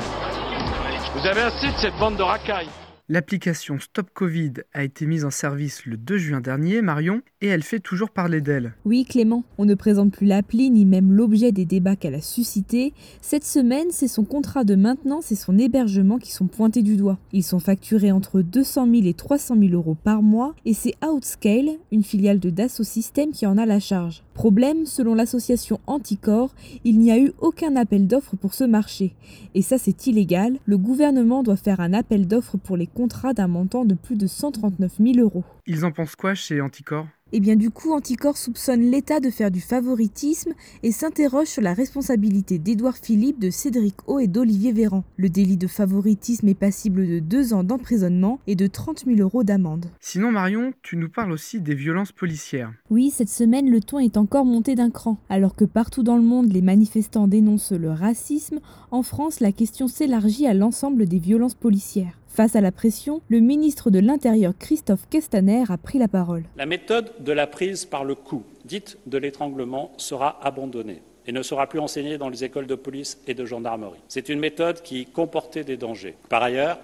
Vous 1.15 1.27
avez 1.27 1.41
assez 1.41 1.67
de 1.67 1.77
cette 1.77 1.95
bande 1.99 2.17
de 2.17 2.23
racailles. 2.23 2.69
L'application 3.09 3.79
Stop 3.79 4.11
Covid 4.13 4.53
a 4.73 4.85
été 4.85 5.05
mise 5.05 5.25
en 5.25 5.29
service 5.29 5.85
le 5.85 5.97
2 5.97 6.17
juin 6.17 6.39
dernier, 6.39 6.81
Marion, 6.81 7.21
et 7.41 7.47
elle 7.47 7.61
fait 7.61 7.81
toujours 7.81 8.11
parler 8.11 8.39
d'elle. 8.39 8.75
Oui, 8.85 9.03
Clément, 9.03 9.43
on 9.57 9.65
ne 9.65 9.75
présente 9.75 10.13
plus 10.13 10.25
l'appli 10.25 10.69
ni 10.71 10.85
même 10.85 11.11
l'objet 11.11 11.51
des 11.51 11.65
débats 11.65 11.97
qu'elle 11.97 12.15
a 12.15 12.21
suscité. 12.21 12.93
Cette 13.21 13.43
semaine, 13.43 13.87
c'est 13.89 14.07
son 14.07 14.23
contrat 14.23 14.63
de 14.63 14.75
maintenance 14.75 15.33
et 15.33 15.35
son 15.35 15.57
hébergement 15.57 16.17
qui 16.17 16.31
sont 16.31 16.47
pointés 16.47 16.81
du 16.81 16.95
doigt. 16.95 17.19
Ils 17.33 17.43
sont 17.43 17.59
facturés 17.59 18.13
entre 18.13 18.41
200 18.41 18.87
000 18.89 19.05
et 19.05 19.13
300 19.13 19.57
000 19.59 19.73
euros 19.73 19.97
par 20.01 20.21
mois, 20.21 20.55
et 20.63 20.73
c'est 20.73 20.95
Outscale, 21.05 21.71
une 21.91 22.03
filiale 22.03 22.39
de 22.39 22.51
Dassault 22.51 22.85
Systèmes, 22.85 23.31
qui 23.31 23.45
en 23.45 23.57
a 23.57 23.65
la 23.65 23.81
charge. 23.81 24.23
Problème, 24.33 24.85
selon 24.85 25.13
l'association 25.13 25.81
Anticor, 25.87 26.55
il 26.85 26.99
n'y 26.99 27.11
a 27.11 27.19
eu 27.19 27.33
aucun 27.39 27.75
appel 27.75 28.07
d'offres 28.07 28.37
pour 28.37 28.53
ce 28.53 28.63
marché. 28.63 29.13
Et 29.55 29.61
ça, 29.61 29.77
c'est 29.77 30.07
illégal. 30.07 30.57
Le 30.65 30.77
gouvernement 30.77 31.43
doit 31.43 31.57
faire 31.57 31.81
un 31.81 31.93
appel 31.93 32.27
d'offres 32.27 32.57
pour 32.57 32.77
les 32.77 32.87
contrat 32.93 33.33
d'un 33.33 33.47
montant 33.47 33.85
de 33.85 33.95
plus 33.95 34.15
de 34.15 34.27
139 34.27 34.93
000 34.99 35.17
euros. 35.19 35.43
Ils 35.65 35.85
en 35.85 35.91
pensent 35.91 36.15
quoi 36.15 36.35
chez 36.35 36.61
Anticor? 36.61 37.07
Et 37.33 37.37
eh 37.37 37.39
bien 37.39 37.55
du 37.55 37.71
coup, 37.71 37.93
Anticor 37.93 38.37
soupçonne 38.37 38.91
l'État 38.91 39.19
de 39.19 39.31
faire 39.31 39.49
du 39.49 39.59
favoritisme 39.59 40.53
et 40.83 40.91
s'interroge 40.91 41.47
sur 41.47 41.63
la 41.63 41.73
responsabilité 41.73 42.59
d'Édouard 42.59 42.97
Philippe, 42.97 43.39
de 43.39 43.49
Cédric 43.49 44.07
O 44.07 44.19
et 44.19 44.27
d'Olivier 44.27 44.71
Véran. 44.71 45.03
Le 45.17 45.29
délit 45.29 45.57
de 45.57 45.65
favoritisme 45.65 46.47
est 46.47 46.53
passible 46.53 47.07
de 47.07 47.17
deux 47.17 47.55
ans 47.55 47.63
d'emprisonnement 47.63 48.39
et 48.45 48.53
de 48.53 48.67
30 48.67 49.05
000 49.07 49.17
euros 49.17 49.43
d'amende. 49.43 49.87
Sinon 49.99 50.31
Marion, 50.31 50.73
tu 50.83 50.95
nous 50.95 51.09
parles 51.09 51.31
aussi 51.31 51.59
des 51.59 51.73
violences 51.73 52.11
policières. 52.11 52.71
Oui, 52.91 53.09
cette 53.09 53.29
semaine, 53.29 53.67
le 53.67 53.79
ton 53.79 53.97
est 53.97 54.17
encore 54.17 54.45
monté 54.45 54.75
d'un 54.75 54.91
cran. 54.91 55.17
Alors 55.27 55.55
que 55.55 55.65
partout 55.65 56.03
dans 56.03 56.17
le 56.17 56.21
monde, 56.21 56.53
les 56.53 56.61
manifestants 56.61 57.27
dénoncent 57.27 57.71
le 57.71 57.89
racisme, 57.89 58.59
en 58.91 59.01
France, 59.01 59.39
la 59.39 59.51
question 59.51 59.87
s'élargit 59.87 60.45
à 60.45 60.53
l'ensemble 60.53 61.07
des 61.07 61.17
violences 61.17 61.55
policières. 61.55 62.13
Face 62.33 62.55
à 62.55 62.61
la 62.61 62.71
pression, 62.71 63.21
le 63.27 63.39
ministre 63.39 63.91
de 63.91 63.99
l'Intérieur 63.99 64.53
Christophe 64.57 65.07
Castaner 65.07 65.65
a 65.69 65.77
pris 65.77 65.99
la 65.99 66.07
parole. 66.07 66.45
La 66.57 66.65
méthode 66.65 67.11
de 67.19 67.31
la 67.31 67.45
prise 67.45 67.85
par 67.85 68.03
le 68.03 68.15
coup, 68.15 68.41
dite 68.65 68.97
de 69.05 69.19
l'étranglement, 69.19 69.91
sera 69.97 70.43
abandonnée 70.43 71.03
et 71.27 71.31
ne 71.31 71.43
sera 71.43 71.67
plus 71.67 71.77
enseignée 71.77 72.17
dans 72.17 72.29
les 72.29 72.43
écoles 72.43 72.65
de 72.65 72.73
police 72.73 73.19
et 73.27 73.35
de 73.35 73.45
gendarmerie. 73.45 73.99
C'est 74.07 74.29
une 74.29 74.39
méthode 74.39 74.81
qui 74.81 75.05
comportait 75.05 75.63
des 75.63 75.77
dangers. 75.77 76.15
Par 76.27 76.41
ailleurs, 76.41 76.79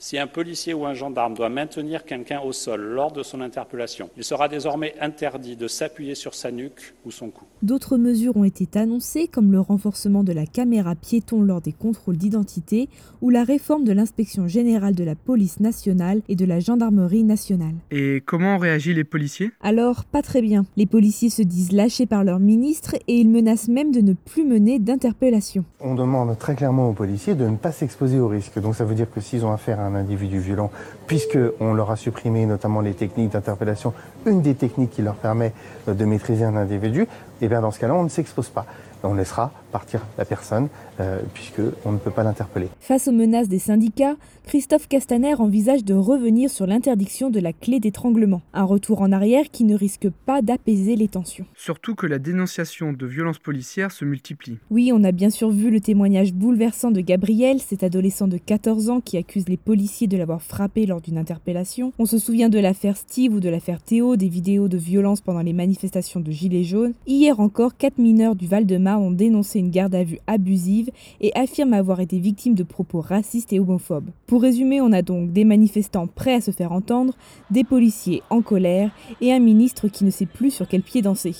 si 0.00 0.18
un 0.18 0.26
policier 0.26 0.72
ou 0.72 0.86
un 0.86 0.94
gendarme 0.94 1.34
doit 1.34 1.50
maintenir 1.50 2.06
quelqu'un 2.06 2.40
au 2.40 2.52
sol 2.52 2.80
lors 2.80 3.12
de 3.12 3.22
son 3.22 3.42
interpellation, 3.42 4.08
il 4.16 4.24
sera 4.24 4.48
désormais 4.48 4.94
interdit 4.98 5.56
de 5.56 5.68
s'appuyer 5.68 6.14
sur 6.14 6.34
sa 6.34 6.50
nuque 6.50 6.94
ou 7.04 7.10
son 7.10 7.28
cou. 7.28 7.44
D'autres 7.62 7.98
mesures 7.98 8.34
ont 8.38 8.44
été 8.44 8.66
annoncées, 8.78 9.28
comme 9.28 9.52
le 9.52 9.60
renforcement 9.60 10.24
de 10.24 10.32
la 10.32 10.46
caméra 10.46 10.94
piéton 10.94 11.42
lors 11.42 11.60
des 11.60 11.74
contrôles 11.74 12.16
d'identité 12.16 12.88
ou 13.20 13.28
la 13.28 13.44
réforme 13.44 13.84
de 13.84 13.92
l'inspection 13.92 14.48
générale 14.48 14.94
de 14.94 15.04
la 15.04 15.14
police 15.14 15.60
nationale 15.60 16.22
et 16.30 16.34
de 16.34 16.46
la 16.46 16.60
gendarmerie 16.60 17.22
nationale. 17.22 17.74
Et 17.90 18.22
comment 18.24 18.56
réagissent 18.56 18.96
les 18.96 19.04
policiers? 19.04 19.50
Alors, 19.60 20.06
pas 20.06 20.22
très 20.22 20.40
bien. 20.40 20.64
Les 20.78 20.86
policiers 20.86 21.28
se 21.28 21.42
disent 21.42 21.72
lâchés 21.72 22.06
par 22.06 22.24
leur 22.24 22.38
ministre 22.38 22.94
et 23.06 23.18
ils 23.18 23.28
menacent 23.28 23.68
même 23.68 23.92
de 23.92 24.00
ne 24.00 24.14
plus 24.14 24.46
mener 24.46 24.78
d'interpellation. 24.78 25.66
On 25.80 25.94
demande 25.94 26.38
très 26.38 26.54
clairement 26.54 26.88
aux 26.88 26.94
policiers 26.94 27.34
de 27.34 27.46
ne 27.46 27.56
pas 27.56 27.72
s'exposer 27.72 28.18
au 28.18 28.28
risque. 28.28 28.58
Donc 28.58 28.74
ça 28.74 28.86
veut 28.86 28.94
dire 28.94 29.10
que 29.10 29.20
s'ils 29.20 29.44
ont 29.44 29.52
affaire 29.52 29.78
à 29.78 29.89
un 29.89 29.89
individu 29.94 30.38
violent, 30.38 30.70
puisqu'on 31.06 31.74
leur 31.74 31.90
a 31.90 31.96
supprimé 31.96 32.46
notamment 32.46 32.80
les 32.80 32.94
techniques 32.94 33.32
d'interpellation, 33.32 33.92
une 34.26 34.42
des 34.42 34.54
techniques 34.54 34.90
qui 34.90 35.02
leur 35.02 35.14
permet 35.14 35.52
euh, 35.88 35.94
de 35.94 36.04
maîtriser 36.04 36.44
un 36.44 36.56
individu, 36.56 37.02
et 37.02 37.06
eh 37.42 37.48
bien 37.48 37.60
dans 37.60 37.70
ce 37.70 37.78
cas-là, 37.78 37.94
on 37.94 38.04
ne 38.04 38.08
s'expose 38.08 38.48
pas. 38.48 38.66
On 39.02 39.14
laissera 39.14 39.50
partir 39.70 40.00
la 40.18 40.24
personne 40.24 40.68
euh, 41.00 41.20
puisqu'on 41.34 41.92
ne 41.92 41.98
peut 41.98 42.10
pas 42.10 42.22
l'interpeller. 42.22 42.68
Face 42.80 43.08
aux 43.08 43.12
menaces 43.12 43.48
des 43.48 43.58
syndicats, 43.58 44.16
Christophe 44.46 44.88
Castaner 44.88 45.34
envisage 45.34 45.84
de 45.84 45.94
revenir 45.94 46.50
sur 46.50 46.66
l'interdiction 46.66 47.30
de 47.30 47.38
la 47.38 47.52
clé 47.52 47.78
d'étranglement, 47.78 48.42
un 48.52 48.64
retour 48.64 49.00
en 49.00 49.12
arrière 49.12 49.44
qui 49.52 49.64
ne 49.64 49.76
risque 49.76 50.08
pas 50.26 50.42
d'apaiser 50.42 50.96
les 50.96 51.08
tensions. 51.08 51.46
Surtout 51.54 51.94
que 51.94 52.06
la 52.06 52.18
dénonciation 52.18 52.92
de 52.92 53.06
violences 53.06 53.38
policières 53.38 53.92
se 53.92 54.04
multiplie. 54.04 54.58
Oui, 54.70 54.90
on 54.92 55.04
a 55.04 55.12
bien 55.12 55.30
sûr 55.30 55.50
vu 55.50 55.70
le 55.70 55.80
témoignage 55.80 56.32
bouleversant 56.32 56.90
de 56.90 57.00
Gabriel, 57.00 57.60
cet 57.60 57.84
adolescent 57.84 58.26
de 58.26 58.38
14 58.38 58.90
ans 58.90 59.00
qui 59.00 59.16
accuse 59.16 59.48
les 59.48 59.56
policiers 59.56 60.08
de 60.08 60.16
l'avoir 60.16 60.42
frappé 60.42 60.84
lors 60.84 61.00
d'une 61.00 61.18
interpellation. 61.18 61.92
On 61.98 62.06
se 62.06 62.18
souvient 62.18 62.48
de 62.48 62.58
l'affaire 62.58 62.96
Steve 62.96 63.34
ou 63.34 63.40
de 63.40 63.48
l'affaire 63.48 63.80
Théo, 63.80 64.16
des 64.16 64.28
vidéos 64.28 64.66
de 64.66 64.78
violence 64.78 65.20
pendant 65.20 65.42
les 65.42 65.52
manifestations 65.52 66.20
de 66.20 66.30
Gilets 66.32 66.64
jaunes. 66.64 66.94
Hier 67.06 67.38
encore, 67.38 67.76
quatre 67.76 67.98
mineurs 67.98 68.34
du 68.34 68.48
Val-de-Marne 68.48 69.02
ont 69.02 69.10
dénoncé 69.12 69.59
garde 69.68 69.94
à 69.94 70.04
vue 70.04 70.18
abusive 70.26 70.90
et 71.20 71.30
affirment 71.36 71.74
avoir 71.74 72.00
été 72.00 72.18
victimes 72.18 72.54
de 72.54 72.62
propos 72.62 73.00
racistes 73.00 73.52
et 73.52 73.60
homophobes. 73.60 74.08
Pour 74.26 74.40
résumer, 74.40 74.80
on 74.80 74.92
a 74.92 75.02
donc 75.02 75.32
des 75.32 75.44
manifestants 75.44 76.06
prêts 76.06 76.34
à 76.34 76.40
se 76.40 76.50
faire 76.50 76.72
entendre, 76.72 77.14
des 77.50 77.64
policiers 77.64 78.22
en 78.30 78.40
colère 78.40 78.90
et 79.20 79.32
un 79.32 79.40
ministre 79.40 79.88
qui 79.88 80.04
ne 80.04 80.10
sait 80.10 80.26
plus 80.26 80.50
sur 80.50 80.66
quel 80.66 80.82
pied 80.82 81.02
danser. 81.02 81.34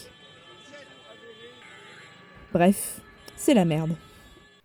Bref, 2.52 3.00
c'est 3.36 3.54
la 3.54 3.64
merde. 3.64 3.92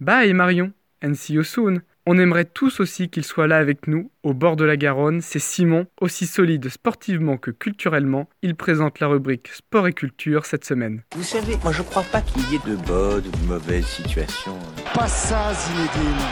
Bye 0.02 0.34
Marion, 0.34 0.74
and 1.02 1.14
see 1.14 1.34
you 1.34 1.44
soon. 1.44 1.82
On 2.08 2.20
aimerait 2.20 2.46
tous 2.46 2.80
aussi 2.82 3.10
qu'il 3.10 3.24
soit 3.24 3.48
là 3.48 3.58
avec 3.58 3.88
nous, 3.88 4.12
au 4.22 4.36
bord 4.36 4.56
de 4.56 4.64
la 4.64 4.78
Garonne. 4.78 5.22
C'est 5.22 5.40
Simon, 5.40 5.88
aussi 6.00 6.28
solide 6.28 6.70
sportivement 6.70 7.38
que 7.38 7.50
culturellement. 7.50 8.30
Il 8.44 8.54
présente 8.54 9.00
la 9.00 9.08
rubrique 9.08 9.48
Sport 9.48 9.88
et 9.88 9.94
Culture 9.94 10.46
cette 10.46 10.66
semaine. 10.66 11.02
Vous 11.16 11.24
savez, 11.24 11.58
moi 11.64 11.72
je 11.72 11.82
crois 11.82 12.04
pas 12.04 12.22
qu'il 12.22 12.44
y 12.52 12.56
ait 12.58 12.70
de 12.70 12.76
bonnes 12.76 13.26
ou 13.26 13.32
de 13.32 13.48
mauvaises 13.48 13.88
situations. 13.88 14.60
Pas 14.94 15.08
ça, 15.08 15.52
Zinedine. 15.56 16.26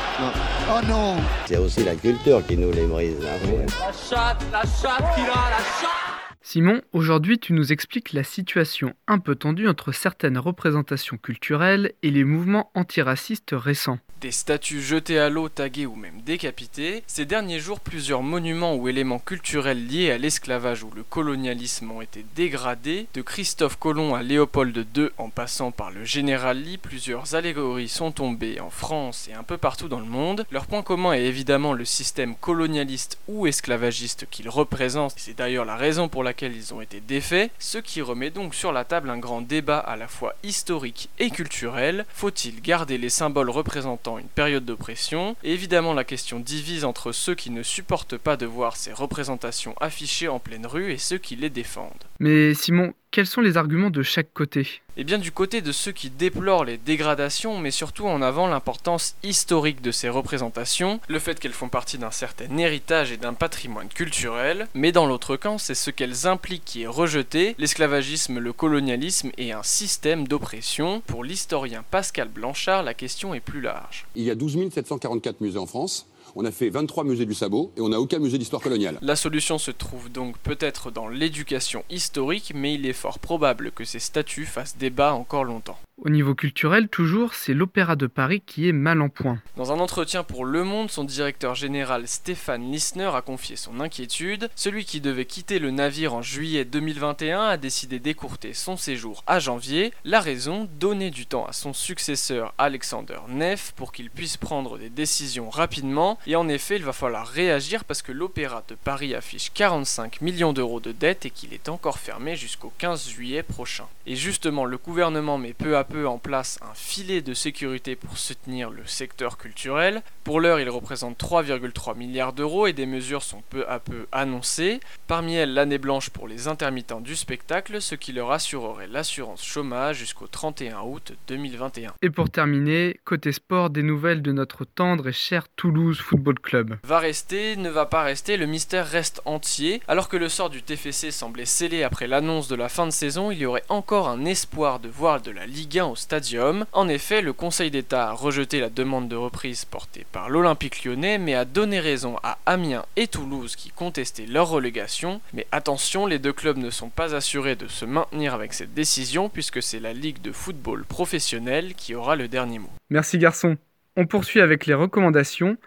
Oh 0.70 0.86
non 0.88 1.18
C'est 1.48 1.58
aussi 1.58 1.84
la 1.84 1.96
culture 1.96 2.46
qui 2.46 2.56
nous 2.56 2.72
les 2.72 2.86
brise. 2.86 3.18
Hein. 3.24 3.66
La 3.80 3.92
chatte, 3.92 4.46
la 4.52 4.62
chatte 4.62 5.16
qu'il 5.16 5.24
a, 5.24 5.50
la 5.50 5.58
chatte 5.82 6.13
Simon, 6.46 6.82
aujourd'hui 6.92 7.40
tu 7.40 7.54
nous 7.54 7.72
expliques 7.72 8.12
la 8.12 8.26
situation 8.26 8.94
un 9.08 9.18
peu 9.18 9.34
tendue 9.34 9.70
entre 9.70 9.94
certaines 9.94 10.38
représentations 10.38 11.18
culturelles 11.18 11.94
et 12.04 12.12
les 12.12 12.26
mouvements 12.26 12.70
antiracistes 12.76 13.52
récents. 13.54 13.98
Des 14.20 14.32
statues 14.32 14.82
jetées 14.82 15.20
à 15.20 15.30
l'eau, 15.30 15.50
taguées 15.50 15.86
ou 15.86 15.96
même 15.96 16.22
décapitées, 16.26 17.04
ces 17.08 17.26
derniers 17.26 17.60
jours 17.60 17.80
plusieurs 17.80 18.24
monuments 18.24 18.76
ou 18.76 18.88
éléments 18.88 19.20
culturels 19.20 19.88
liés 19.88 20.12
à 20.12 20.18
l'esclavage 20.18 20.84
ou 20.84 20.92
le 20.96 21.04
colonialisme 21.04 21.92
ont 21.92 22.02
été 22.02 22.26
dégradés. 22.36 23.08
De 23.14 23.22
Christophe 23.22 23.78
Colomb 23.78 24.16
à 24.16 24.24
Léopold 24.24 24.86
II 24.96 25.10
en 25.18 25.30
passant 25.30 25.72
par 25.72 25.92
le 25.92 26.06
général 26.06 26.62
Lee, 26.62 26.78
plusieurs 26.78 27.36
allégories 27.36 27.90
sont 27.90 28.12
tombées 28.12 28.62
en 28.62 28.70
France 28.70 29.28
et 29.30 29.34
un 29.34 29.44
peu 29.44 29.58
partout 29.58 29.90
dans 29.90 30.00
le 30.00 30.06
monde. 30.06 30.46
Leur 30.52 30.68
point 30.68 30.84
commun 30.84 31.14
est 31.14 31.26
évidemment 31.26 31.74
le 31.74 31.84
système 31.84 32.36
colonialiste 32.36 33.18
ou 33.28 33.46
esclavagiste 33.48 34.28
qu'ils 34.30 34.50
représentent, 34.50 35.16
c'est 35.18 35.38
d'ailleurs 35.38 35.66
la 35.66 35.76
raison 35.76 36.08
pour 36.08 36.24
laquelle 36.24 36.33
ils 36.42 36.74
ont 36.74 36.82
été 36.82 37.00
défaits, 37.00 37.52
ce 37.60 37.78
qui 37.78 38.02
remet 38.02 38.30
donc 38.30 38.56
sur 38.56 38.72
la 38.72 38.86
table 38.86 39.10
un 39.10 39.18
grand 39.18 39.42
débat 39.42 39.78
à 39.78 39.96
la 39.96 40.08
fois 40.08 40.36
historique 40.44 41.10
et 41.20 41.30
culturel. 41.30 42.06
Faut-il 42.14 42.62
garder 42.62 42.98
les 42.98 43.10
symboles 43.10 43.50
représentant 43.50 44.18
une 44.18 44.28
période 44.28 44.66
d'oppression, 44.66 45.36
évidemment 45.44 45.94
la 45.94 46.04
question 46.04 46.40
divise 46.40 46.86
entre 46.86 47.12
ceux 47.12 47.36
qui 47.36 47.50
ne 47.50 47.64
supportent 47.64 48.18
pas 48.18 48.38
de 48.38 48.46
voir 48.46 48.76
ces 48.76 48.94
représentations 48.94 49.76
affichées 49.80 50.28
en 50.28 50.40
pleine 50.40 50.66
rue 50.66 50.92
et 50.92 50.98
ceux 50.98 51.18
qui 51.18 51.36
les 51.36 51.50
défendent. 51.50 51.92
Mais 52.20 52.54
Simon, 52.54 52.94
quels 53.14 53.28
sont 53.28 53.42
les 53.42 53.58
arguments 53.58 53.92
de 53.92 54.02
chaque 54.02 54.34
côté 54.34 54.82
Eh 54.98 55.04
bien 55.04 55.20
du 55.20 55.32
côté 55.32 55.62
de 55.62 55.72
ceux 55.72 55.92
qui 55.92 56.10
déplorent 56.10 56.66
les 56.66 56.78
dégradations, 56.78 57.60
mais 57.60 57.70
surtout 57.70 58.08
en 58.08 58.24
avant 58.24 58.48
l'importance 58.48 59.16
historique 59.22 59.84
de 59.84 59.92
ces 59.92 60.10
représentations, 60.10 61.00
le 61.08 61.20
fait 61.20 61.40
qu'elles 61.40 61.54
font 61.54 61.70
partie 61.70 62.00
d'un 62.00 62.10
certain 62.10 62.58
héritage 62.58 63.12
et 63.12 63.18
d'un 63.18 63.36
patrimoine 63.36 63.88
culturel, 63.88 64.68
mais 64.74 64.92
dans 64.92 65.06
l'autre 65.06 65.36
camp, 65.36 65.60
c'est 65.60 65.76
ce 65.76 65.92
qu'elles 65.92 66.26
impliquent 66.26 66.66
qui 66.66 66.82
est 66.82 66.88
rejeté, 66.88 67.54
l'esclavagisme, 67.60 68.40
le 68.40 68.52
colonialisme 68.52 69.30
et 69.38 69.52
un 69.52 69.62
système 69.62 70.28
d'oppression. 70.28 71.04
Pour 71.06 71.24
l'historien 71.24 71.84
Pascal 71.92 72.30
Blanchard, 72.30 72.82
la 72.82 72.96
question 72.96 73.36
est 73.36 73.42
plus 73.42 73.62
large. 73.62 74.08
Il 74.16 74.24
y 74.24 74.32
a 74.32 74.36
12 74.36 74.72
744 74.74 75.40
musées 75.40 75.60
en 75.60 75.68
France 75.68 76.08
on 76.36 76.46
a 76.46 76.52
fait 76.52 76.70
23 76.70 77.04
musées 77.04 77.26
du 77.26 77.34
sabot 77.34 77.72
et 77.78 77.82
on 77.82 77.90
n'a 77.90 78.00
aucun 78.00 78.20
musée 78.20 78.38
d'histoire 78.38 78.62
coloniale. 78.62 78.98
La 79.02 79.16
solution 79.16 79.58
se 79.58 79.72
trouve 79.72 80.12
donc 80.12 80.38
peut-être 80.40 80.92
dans 80.92 81.08
l'éducation 81.08 81.84
historique, 81.90 82.54
mais 82.56 82.74
il 82.74 82.86
est 82.86 82.94
fort 82.94 83.20
probable 83.20 83.72
que 83.72 83.84
ces 83.84 84.00
statuts 84.00 84.46
fassent 84.46 84.78
débat 84.78 85.14
encore 85.14 85.44
longtemps. 85.44 85.78
Au 86.02 86.10
niveau 86.10 86.34
culturel, 86.34 86.90
toujours, 86.90 87.36
c'est 87.36 87.54
l'Opéra 87.54 87.96
de 87.96 88.08
Paris 88.08 88.42
qui 88.46 88.68
est 88.68 88.74
mal 88.74 89.00
en 89.02 89.10
point. 89.10 89.40
Dans 89.56 89.72
un 89.72 89.80
entretien 89.80 90.24
pour 90.24 90.44
Le 90.44 90.64
Monde, 90.64 90.90
son 90.90 91.04
directeur 91.04 91.54
général 91.54 92.08
Stéphane 92.08 92.72
Lissner 92.72 93.12
a 93.14 93.22
confié 93.22 93.56
son 93.56 93.80
inquiétude. 93.80 94.50
Celui 94.56 94.86
qui 94.86 95.02
devait 95.02 95.26
quitter 95.26 95.60
le 95.60 95.70
navire 95.70 96.16
en 96.16 96.24
juillet 96.24 96.66
2021 96.66 97.42
a 97.42 97.58
décidé 97.58 98.00
d'écourter 98.00 98.54
son 98.54 98.76
séjour 98.76 99.24
à 99.28 99.40
janvier. 99.40 99.94
La 100.04 100.20
raison, 100.20 100.68
donner 100.80 101.12
du 101.12 101.28
temps 101.28 101.46
à 101.46 101.54
son 101.54 101.74
successeur 101.74 102.54
Alexander 102.58 103.20
Neff 103.30 103.72
pour 103.76 103.92
qu'il 103.92 104.10
puisse 104.10 104.36
prendre 104.36 104.80
des 104.80 104.90
décisions 104.90 105.50
rapidement. 105.52 106.18
Et 106.26 106.38
en 106.38 106.48
effet, 106.48 106.78
il 106.78 106.86
va 106.86 106.94
falloir 106.94 107.28
réagir 107.28 107.84
parce 107.84 108.02
que 108.02 108.14
l'Opéra 108.14 108.64
de 108.70 108.76
Paris 108.76 109.14
affiche 109.14 109.52
45 109.54 110.22
millions 110.22 110.54
d'euros 110.54 110.80
de 110.80 110.94
dettes 110.94 111.26
et 111.26 111.30
qu'il 111.30 111.54
est 111.54 111.68
encore 111.68 112.00
fermé 112.00 112.38
jusqu'au 112.38 112.72
15 112.78 113.10
juillet 113.10 113.44
prochain. 113.44 113.86
Et 114.06 114.16
justement, 114.16 114.64
le 114.64 114.78
gouvernement 114.78 115.38
met 115.38 115.54
peu 115.54 115.76
à 115.76 115.84
peu 115.84 116.08
en 116.08 116.18
place 116.18 116.60
un 116.62 116.74
filet 116.74 117.22
de 117.22 117.34
sécurité 117.34 117.98
pour 117.98 118.18
soutenir 118.18 118.70
le 118.70 118.86
secteur 118.86 119.38
culturel. 119.38 120.02
Pour 120.24 120.40
l'heure, 120.40 120.62
il 120.62 120.70
représente 120.70 121.20
3,3 121.20 121.98
milliards 121.98 122.32
d'euros 122.32 122.68
et 122.68 122.74
des 122.74 122.86
mesures 122.86 123.24
sont 123.24 123.44
peu 123.50 123.68
à 123.68 123.80
peu 123.80 124.08
annoncées. 124.14 124.80
Parmi 125.08 125.36
elles, 125.36 125.54
l'année 125.54 125.78
blanche 125.78 126.10
pour 126.10 126.30
les 126.30 126.48
intermittents 126.48 127.02
du 127.02 127.16
spectacle, 127.18 127.82
ce 127.82 127.96
qui 127.96 128.14
leur 128.14 128.32
assurerait 128.32 128.88
l'assurance 128.88 129.44
chômage 129.44 129.98
jusqu'au 129.98 130.28
31 130.28 130.82
août 130.82 131.14
2021. 131.28 131.94
Et 132.02 132.10
pour 132.10 132.30
terminer, 132.30 133.00
côté 133.04 133.34
sport, 133.34 133.70
des 133.70 133.84
nouvelles 133.84 134.22
de 134.22 134.32
notre 134.32 134.64
tendre 134.64 135.10
et 135.10 135.14
cher 135.14 135.48
Toulouse 135.56 136.00
Club. 136.42 136.78
Va 136.84 137.00
rester, 137.00 137.58
ne 137.58 137.70
va 137.70 137.86
pas 137.86 138.04
rester, 138.04 138.38
le 138.38 138.46
mystère 138.46 138.88
reste 138.88 139.22
entier. 139.26 139.82
Alors 139.88 140.08
que 140.08 140.18
le 140.18 140.30
sort 140.30 140.50
du 140.50 140.62
TFC 140.62 141.12
semblait 141.12 141.46
scellé 141.46 141.84
après 141.84 142.08
l'annonce 142.08 142.48
de 142.48 142.56
la 142.56 142.70
fin 142.70 142.86
de 142.86 142.92
saison, 142.92 143.32
il 143.32 143.40
y 143.40 143.46
aurait 143.46 143.64
encore 143.70 144.08
un 144.08 144.26
espoir 144.26 144.80
de 144.80 144.90
voir 144.90 145.22
de 145.22 145.32
la 145.32 145.46
Ligue 145.46 145.74
Lycéens 145.74 145.88
au 145.88 145.96
Stadium. 145.96 146.66
En 146.72 146.88
effet, 146.88 147.22
le 147.22 147.34
Conseil 147.34 147.72
d'État 147.72 148.10
a 148.10 148.12
rejeté 148.12 148.60
la 148.60 148.70
demande 148.70 149.08
de 149.08 149.16
reprise 149.16 149.66
portée 149.66 150.06
par 150.12 150.30
l'Olympique 150.30 150.84
lyonnais, 150.84 151.18
mais 151.18 151.34
a 151.34 151.46
donné 151.46 151.80
raison 151.80 152.18
à 152.22 152.38
Amiens 152.46 152.86
et 152.96 153.08
Toulouse 153.08 153.56
qui 153.56 153.72
contestaient 153.72 154.28
leur 154.28 154.50
relégation. 154.50 155.22
Mais 155.34 155.48
attention, 155.52 156.06
les 156.06 156.20
deux 156.20 156.34
clubs 156.34 156.58
ne 156.58 156.70
sont 156.70 156.90
pas 156.90 157.16
assurés 157.16 157.56
de 157.56 157.68
se 157.68 157.86
maintenir 157.86 158.34
avec 158.34 158.54
cette 158.54 158.74
décision 158.74 159.30
puisque 159.30 159.64
c'est 159.64 159.80
la 159.80 159.94
Ligue 159.94 160.22
de 160.22 160.32
football 160.32 160.86
professionnel 160.86 161.74
qui 161.76 161.96
aura 161.96 162.16
le 162.16 162.28
dernier 162.28 162.60
mot. 162.60 162.70
Merci 162.90 163.18
garçon. 163.18 163.58
On 163.96 164.06
poursuit 164.06 164.42
avec 164.42 164.66
les 164.66 164.74
recommandations. 164.74 165.58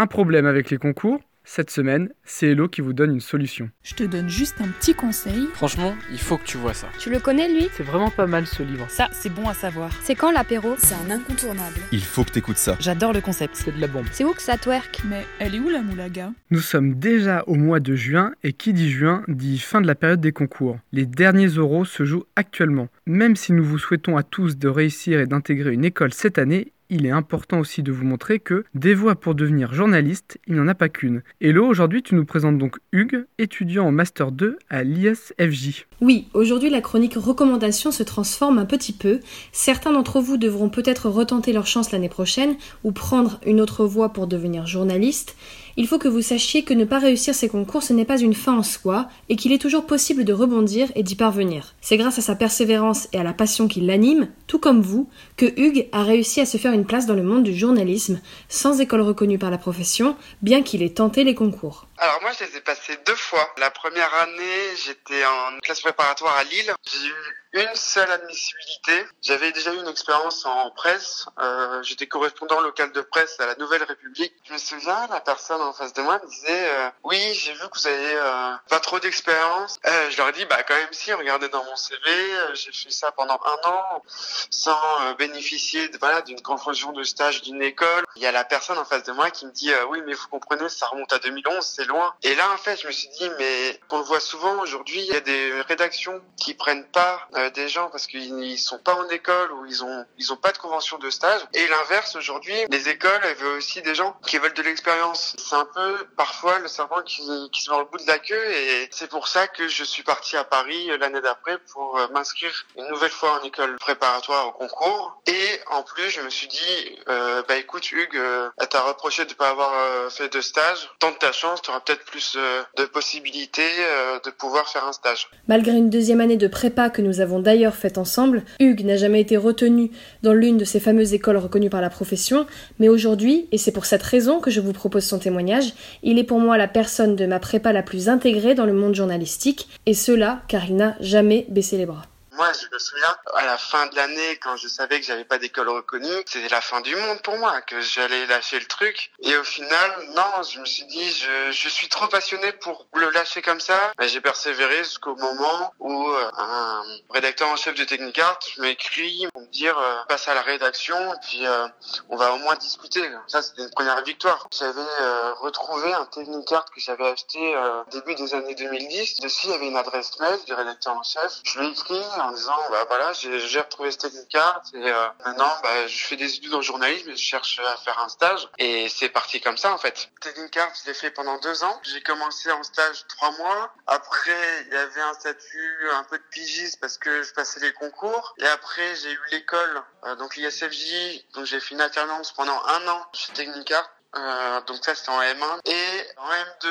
Un 0.00 0.06
problème 0.06 0.46
avec 0.46 0.70
les 0.70 0.78
concours 0.78 1.20
cette 1.42 1.70
semaine, 1.70 2.10
c'est 2.24 2.48
Hello 2.48 2.68
qui 2.68 2.82
vous 2.82 2.92
donne 2.92 3.10
une 3.10 3.20
solution. 3.20 3.70
Je 3.82 3.94
te 3.94 4.04
donne 4.04 4.28
juste 4.28 4.60
un 4.60 4.68
petit 4.68 4.94
conseil. 4.94 5.48
Franchement, 5.54 5.96
il 6.12 6.18
faut 6.18 6.36
que 6.36 6.44
tu 6.44 6.58
vois 6.58 6.74
ça. 6.74 6.88
Tu 6.98 7.10
le 7.10 7.18
connais 7.18 7.48
lui? 7.48 7.68
C'est 7.72 7.82
vraiment 7.82 8.10
pas 8.10 8.26
mal 8.26 8.46
ce 8.46 8.62
livre. 8.62 8.84
Ça, 8.90 9.08
c'est 9.12 9.32
bon 9.32 9.48
à 9.48 9.54
savoir. 9.54 9.90
C'est 10.02 10.14
quand 10.14 10.30
l'apéro? 10.30 10.74
C'est 10.76 10.94
un 10.94 11.10
incontournable. 11.10 11.80
Il 11.90 12.04
faut 12.04 12.22
que 12.22 12.30
t'écoutes 12.30 12.58
ça. 12.58 12.76
J'adore 12.78 13.14
le 13.14 13.22
concept. 13.22 13.56
C'est 13.56 13.74
de 13.74 13.80
la 13.80 13.86
bombe. 13.86 14.04
C'est 14.12 14.24
où 14.24 14.34
que 14.34 14.42
ça 14.42 14.58
twerk? 14.58 15.00
Mais 15.08 15.24
elle 15.38 15.54
est 15.54 15.58
où 15.58 15.70
la 15.70 15.80
moulaga? 15.80 16.32
Nous 16.50 16.60
sommes 16.60 16.96
déjà 16.96 17.42
au 17.46 17.54
mois 17.54 17.80
de 17.80 17.96
juin 17.96 18.32
et 18.44 18.52
qui 18.52 18.74
dit 18.74 18.90
juin 18.90 19.24
dit 19.26 19.58
fin 19.58 19.80
de 19.80 19.86
la 19.86 19.94
période 19.94 20.20
des 20.20 20.32
concours. 20.32 20.78
Les 20.92 21.06
derniers 21.06 21.48
euros 21.48 21.86
se 21.86 22.04
jouent 22.04 22.26
actuellement. 22.36 22.88
Même 23.06 23.36
si 23.36 23.54
nous 23.54 23.64
vous 23.64 23.78
souhaitons 23.78 24.18
à 24.18 24.22
tous 24.22 24.58
de 24.58 24.68
réussir 24.68 25.18
et 25.18 25.26
d'intégrer 25.26 25.72
une 25.72 25.86
école 25.86 26.12
cette 26.12 26.38
année, 26.38 26.72
il 26.90 27.06
est 27.06 27.10
important 27.10 27.60
aussi 27.60 27.82
de 27.82 27.92
vous 27.92 28.04
montrer 28.04 28.38
que 28.38 28.64
des 28.74 28.94
voies 28.94 29.14
pour 29.14 29.34
devenir 29.34 29.74
journaliste, 29.74 30.38
il 30.46 30.54
n'y 30.54 30.60
en 30.60 30.68
a 30.68 30.74
pas 30.74 30.88
qu'une. 30.88 31.22
Hello, 31.40 31.66
aujourd'hui 31.66 32.02
tu 32.02 32.14
nous 32.14 32.24
présentes 32.24 32.58
donc 32.58 32.78
Hugues, 32.92 33.26
étudiant 33.38 33.86
en 33.86 33.92
Master 33.92 34.32
2 34.32 34.58
à 34.70 34.82
l'ISFJ. 34.82 35.86
Oui, 36.00 36.28
aujourd'hui 36.34 36.70
la 36.70 36.80
chronique 36.80 37.14
recommandation 37.14 37.90
se 37.90 38.02
transforme 38.02 38.58
un 38.58 38.64
petit 38.64 38.92
peu. 38.92 39.20
Certains 39.52 39.92
d'entre 39.92 40.20
vous 40.20 40.36
devront 40.36 40.70
peut-être 40.70 41.08
retenter 41.08 41.52
leur 41.52 41.66
chance 41.66 41.92
l'année 41.92 42.08
prochaine 42.08 42.56
ou 42.84 42.92
prendre 42.92 43.40
une 43.46 43.60
autre 43.60 43.84
voie 43.84 44.12
pour 44.12 44.26
devenir 44.26 44.66
journaliste. 44.66 45.36
Il 45.80 45.86
faut 45.86 45.98
que 45.98 46.08
vous 46.08 46.22
sachiez 46.22 46.64
que 46.64 46.74
ne 46.74 46.84
pas 46.84 46.98
réussir 46.98 47.36
ces 47.36 47.48
concours 47.48 47.84
ce 47.84 47.92
n'est 47.92 48.04
pas 48.04 48.18
une 48.18 48.34
fin 48.34 48.58
en 48.58 48.64
soi 48.64 49.08
et 49.28 49.36
qu'il 49.36 49.52
est 49.52 49.62
toujours 49.62 49.86
possible 49.86 50.24
de 50.24 50.32
rebondir 50.32 50.90
et 50.96 51.04
d'y 51.04 51.14
parvenir. 51.14 51.76
C'est 51.80 51.96
grâce 51.96 52.18
à 52.18 52.22
sa 52.22 52.34
persévérance 52.34 53.06
et 53.12 53.18
à 53.18 53.22
la 53.22 53.32
passion 53.32 53.68
qui 53.68 53.80
l'anime, 53.80 54.26
tout 54.48 54.58
comme 54.58 54.80
vous, 54.80 55.08
que 55.36 55.46
Hugues 55.56 55.86
a 55.92 56.02
réussi 56.02 56.40
à 56.40 56.46
se 56.46 56.56
faire 56.56 56.72
une 56.72 56.84
place 56.84 57.06
dans 57.06 57.14
le 57.14 57.22
monde 57.22 57.44
du 57.44 57.54
journalisme, 57.54 58.20
sans 58.48 58.80
école 58.80 59.02
reconnue 59.02 59.38
par 59.38 59.52
la 59.52 59.58
profession, 59.58 60.16
bien 60.42 60.62
qu'il 60.62 60.82
ait 60.82 60.88
tenté 60.90 61.22
les 61.22 61.36
concours. 61.36 61.87
Alors 62.00 62.22
moi 62.22 62.30
je 62.32 62.44
les 62.44 62.56
ai 62.56 62.60
passés 62.60 62.96
deux 63.06 63.16
fois. 63.16 63.52
La 63.56 63.70
première 63.70 64.14
année 64.14 64.76
j'étais 64.76 65.24
en 65.26 65.58
classe 65.62 65.80
préparatoire 65.80 66.36
à 66.36 66.44
Lille. 66.44 66.72
J'ai 66.86 67.08
eu 67.08 67.34
une 67.54 67.74
seule 67.74 68.10
admissibilité. 68.10 69.06
J'avais 69.22 69.50
déjà 69.52 69.72
eu 69.72 69.78
une 69.78 69.88
expérience 69.88 70.44
en 70.44 70.70
presse. 70.70 71.26
Euh, 71.40 71.82
J'étais 71.82 72.06
correspondant 72.06 72.60
local 72.60 72.92
de 72.92 73.00
presse 73.00 73.40
à 73.40 73.46
la 73.46 73.54
Nouvelle 73.56 73.82
République. 73.82 74.34
Je 74.44 74.52
me 74.52 74.58
souviens, 74.58 75.06
la 75.10 75.20
personne 75.20 75.60
en 75.62 75.72
face 75.72 75.92
de 75.94 76.02
moi 76.02 76.20
me 76.22 76.28
disait 76.28 76.68
euh, 76.70 76.90
Oui, 77.04 77.18
j'ai 77.34 77.52
vu 77.54 77.68
que 77.70 77.78
vous 77.78 77.86
avez 77.86 78.14
euh, 78.16 78.52
pas 78.68 78.80
trop 78.80 79.00
d'expérience. 79.00 79.78
Euh, 79.86 80.10
je 80.10 80.18
leur 80.18 80.28
ai 80.28 80.32
dit 80.32 80.44
Bah 80.44 80.62
quand 80.62 80.74
même 80.76 80.92
si, 80.92 81.12
regardez 81.12 81.48
dans 81.48 81.64
mon 81.64 81.74
CV, 81.74 81.98
euh, 82.06 82.54
j'ai 82.54 82.70
fait 82.70 82.90
ça 82.90 83.10
pendant 83.12 83.40
un 83.44 83.68
an 83.68 84.02
sans 84.50 84.78
euh, 85.02 85.14
bénéficier 85.14 85.88
de, 85.88 85.98
voilà, 85.98 86.20
d'une 86.22 86.42
convention 86.42 86.92
de 86.92 87.02
stage 87.02 87.42
d'une 87.42 87.62
école. 87.62 88.04
Il 88.14 88.22
y 88.22 88.26
a 88.26 88.32
la 88.32 88.44
personne 88.44 88.78
en 88.78 88.84
face 88.84 89.04
de 89.04 89.12
moi 89.12 89.30
qui 89.30 89.46
me 89.46 89.52
dit 89.52 89.72
Oui, 89.88 90.02
mais 90.06 90.12
vous 90.12 90.28
comprenez, 90.28 90.68
ça 90.68 90.86
remonte 90.86 91.12
à 91.12 91.18
2011, 91.18 91.64
c'est 91.64 91.87
Et 92.22 92.34
là, 92.34 92.50
en 92.52 92.56
fait, 92.56 92.80
je 92.80 92.86
me 92.86 92.92
suis 92.92 93.08
dit 93.08 93.30
Mais 93.38 93.80
on 93.90 93.98
le 93.98 94.04
voit 94.04 94.20
souvent 94.20 94.60
aujourd'hui, 94.60 95.00
il 95.00 95.06
y 95.06 95.16
a 95.16 95.20
des 95.20 95.52
rédactions 95.62 96.20
qui 96.36 96.54
prennent 96.54 96.86
pas 96.86 97.28
euh, 97.36 97.50
des 97.50 97.68
gens 97.68 97.88
parce 97.90 98.06
qu'ils 98.06 98.58
sont 98.58 98.78
pas 98.78 98.94
en 98.94 99.08
école 99.08 99.52
ou 99.52 99.66
ils 99.66 99.84
ont 99.84 100.04
ils 100.18 100.32
ont 100.32 100.36
pas 100.36 100.52
de 100.52 100.58
convention 100.58 100.98
de 100.98 101.10
stage. 101.10 101.40
Et 101.54 101.66
l'inverse 101.68 102.16
aujourd'hui 102.16 102.54
les 102.70 102.88
écoles 102.88 103.20
elles 103.24 103.36
veulent 103.36 103.58
aussi 103.58 103.82
des 103.82 103.94
gens 103.94 104.16
qui 104.26 104.38
veulent 104.38 104.54
de 104.54 104.62
l'expérience. 104.62 105.36
C'est 105.38 105.54
un 105.54 105.64
peu 105.66 106.06
parfois 106.16 106.58
le 106.58 106.68
serpent 106.68 107.02
qui, 107.02 107.22
qui 107.52 107.62
se 107.62 107.70
met 107.70 107.76
au 107.76 107.86
bout 107.86 107.98
de 107.98 108.06
la 108.06 108.18
queue 108.18 108.52
et 108.52 108.88
c'est 108.90 109.08
pour 109.08 109.28
ça 109.28 109.48
que 109.48 109.68
je 109.68 109.84
suis 109.84 110.02
parti 110.02 110.36
à 110.36 110.44
Paris 110.44 110.90
euh, 110.90 110.98
l'année 110.98 111.20
d'après 111.20 111.58
pour 111.72 111.98
euh, 111.98 112.08
m'inscrire 112.08 112.52
une 112.76 112.88
nouvelle 112.88 113.10
fois 113.10 113.40
en 113.40 113.44
école 113.44 113.76
préparatoire 113.76 114.48
au 114.48 114.52
concours. 114.52 115.20
Et 115.26 115.60
en 115.70 115.82
plus 115.82 116.10
je 116.10 116.20
me 116.20 116.30
suis 116.30 116.48
dit 116.48 116.98
bah 117.06 117.56
écoute 117.56 117.90
Hugues 117.90 118.16
euh, 118.16 118.50
t'as 118.70 118.82
reproché 118.82 119.24
de 119.24 119.34
pas 119.34 119.50
avoir 119.50 120.10
fait 120.10 120.28
de 120.28 120.40
stage. 120.40 120.90
Tente 120.98 121.18
ta 121.18 121.32
chance 121.32 121.62
tu 121.62 121.70
peut-être 121.84 122.04
plus 122.04 122.36
euh, 122.36 122.62
de 122.76 122.84
possibilités 122.84 123.62
euh, 123.62 124.18
de 124.24 124.30
pouvoir 124.30 124.68
faire 124.68 124.84
un 124.86 124.92
stage 124.92 125.28
Malgré 125.46 125.76
une 125.76 125.90
deuxième 125.90 126.20
année 126.20 126.36
de 126.36 126.46
prépa 126.46 126.90
que 126.90 127.02
nous 127.02 127.20
avons 127.20 127.40
d'ailleurs 127.40 127.74
faite 127.74 127.98
ensemble, 127.98 128.42
Hugues 128.60 128.84
n'a 128.84 128.96
jamais 128.96 129.20
été 129.20 129.36
retenu 129.36 129.90
dans 130.22 130.34
l'une 130.34 130.56
de 130.56 130.64
ces 130.64 130.80
fameuses 130.80 131.14
écoles 131.14 131.36
reconnues 131.36 131.70
par 131.70 131.80
la 131.80 131.90
profession, 131.90 132.46
mais 132.78 132.88
aujourd'hui, 132.88 133.48
et 133.52 133.58
c'est 133.58 133.72
pour 133.72 133.86
cette 133.86 134.02
raison 134.02 134.40
que 134.40 134.50
je 134.50 134.60
vous 134.60 134.72
propose 134.72 135.04
son 135.04 135.18
témoignage, 135.18 135.72
il 136.02 136.18
est 136.18 136.24
pour 136.24 136.40
moi 136.40 136.58
la 136.58 136.68
personne 136.68 137.16
de 137.16 137.26
ma 137.26 137.40
prépa 137.40 137.72
la 137.72 137.82
plus 137.82 138.08
intégrée 138.08 138.54
dans 138.54 138.66
le 138.66 138.72
monde 138.72 138.94
journalistique, 138.94 139.68
et 139.86 139.94
cela 139.94 140.42
car 140.48 140.64
il 140.66 140.76
n'a 140.76 140.96
jamais 141.00 141.46
baissé 141.48 141.76
les 141.76 141.86
bras. 141.86 142.02
Moi, 142.38 142.52
je 142.52 142.72
me 142.72 142.78
souviens, 142.78 143.16
à 143.34 143.44
la 143.46 143.58
fin 143.58 143.86
de 143.86 143.96
l'année, 143.96 144.36
quand 144.36 144.56
je 144.56 144.68
savais 144.68 145.00
que 145.00 145.04
j'avais 145.04 145.24
pas 145.24 145.38
d'école 145.38 145.68
reconnue, 145.70 146.22
c'était 146.24 146.48
la 146.48 146.60
fin 146.60 146.80
du 146.80 146.94
monde 146.94 147.20
pour 147.22 147.36
moi, 147.36 147.60
que 147.62 147.80
j'allais 147.80 148.26
lâcher 148.26 148.60
le 148.60 148.66
truc. 148.66 149.10
Et 149.22 149.36
au 149.36 149.42
final, 149.42 149.90
non, 150.14 150.42
je 150.48 150.60
me 150.60 150.64
suis 150.64 150.84
dit, 150.84 151.10
je, 151.10 151.50
je 151.50 151.68
suis 151.68 151.88
trop 151.88 152.06
passionné 152.06 152.52
pour 152.52 152.86
le 152.94 153.10
lâcher 153.10 153.42
comme 153.42 153.58
ça. 153.58 153.92
Mais 153.98 154.06
j'ai 154.06 154.20
persévéré 154.20 154.78
jusqu'au 154.84 155.16
moment 155.16 155.74
où 155.80 156.10
euh, 156.10 156.30
un 156.36 156.84
rédacteur 157.10 157.48
en 157.48 157.56
chef 157.56 157.74
de 157.74 157.82
Technicart 157.82 158.38
m'écrit 158.58 159.26
pour 159.32 159.42
me 159.42 159.48
dire, 159.48 159.76
euh, 159.76 160.04
passe 160.08 160.28
à 160.28 160.34
la 160.34 160.42
rédaction, 160.42 160.96
puis 161.22 161.44
euh, 161.44 161.66
on 162.08 162.16
va 162.16 162.32
au 162.34 162.38
moins 162.38 162.54
discuter. 162.54 163.02
Ça, 163.26 163.42
c'était 163.42 163.62
une 163.62 163.70
première 163.70 164.00
victoire. 164.04 164.46
J'avais 164.56 164.80
euh, 165.00 165.34
retrouvé 165.40 165.92
un 165.92 166.06
Technicart 166.06 166.66
que 166.66 166.80
j'avais 166.80 167.08
acheté 167.08 167.56
début 167.90 168.14
des 168.14 168.32
années 168.34 168.54
2010. 168.54 169.20
Dessus, 169.20 169.46
il 169.48 169.50
y 169.50 169.54
avait 169.54 169.66
une 169.66 169.76
adresse 169.76 170.18
mail 170.20 170.38
du 170.46 170.54
rédacteur 170.54 170.96
en 170.96 171.02
chef. 171.02 171.40
Je 171.42 171.58
lui 171.58 171.66
ai 171.66 171.70
écrit 171.70 172.04
en 172.28 172.32
disant 172.32 172.58
bah 172.70 172.84
voilà 172.88 173.12
j'ai 173.14 173.60
retrouvé 173.60 173.90
cette 173.90 174.02
Technicart 174.02 174.62
et 174.74 174.90
euh, 174.90 175.08
maintenant 175.24 175.50
bah 175.62 175.86
je 175.86 176.04
fais 176.04 176.16
des 176.16 176.34
études 176.34 176.54
en 176.54 176.60
journalisme 176.60 177.10
et 177.10 177.16
je 177.16 177.22
cherche 177.22 177.58
à 177.60 177.76
faire 177.78 177.98
un 178.00 178.08
stage 178.08 178.48
et 178.58 178.88
c'est 178.88 179.08
parti 179.08 179.40
comme 179.40 179.56
ça 179.56 179.72
en 179.72 179.78
fait. 179.78 180.10
Technicart 180.20 180.70
je 180.82 180.88
l'ai 180.88 180.94
fait 180.94 181.10
pendant 181.10 181.38
deux 181.38 181.64
ans. 181.64 181.80
J'ai 181.82 182.02
commencé 182.02 182.50
en 182.52 182.62
stage 182.62 183.06
trois 183.08 183.30
mois. 183.38 183.72
Après 183.86 184.66
il 184.66 184.74
y 184.74 184.76
avait 184.76 185.00
un 185.00 185.14
statut 185.14 185.88
un 185.94 186.04
peu 186.04 186.18
de 186.18 186.24
pigiste 186.30 186.78
parce 186.80 186.98
que 186.98 187.22
je 187.22 187.32
passais 187.32 187.60
les 187.60 187.72
concours 187.72 188.34
et 188.38 188.46
après 188.46 188.94
j'ai 188.96 189.12
eu 189.12 189.20
l'école 189.30 189.82
euh, 190.04 190.14
donc 190.16 190.36
l'ISFJ 190.36 191.24
donc 191.34 191.46
j'ai 191.46 191.60
fait 191.60 191.74
une 191.74 191.80
alternance 191.80 192.32
pendant 192.32 192.60
un 192.66 192.88
an 192.88 193.06
chez 193.14 193.32
Technicart 193.32 193.90
euh, 194.16 194.60
donc 194.66 194.78
ça 194.82 194.94
c'était 194.94 195.10
en 195.10 195.20
M1 195.20 195.60
et 195.66 196.06
en 196.16 196.30
M2 196.30 196.68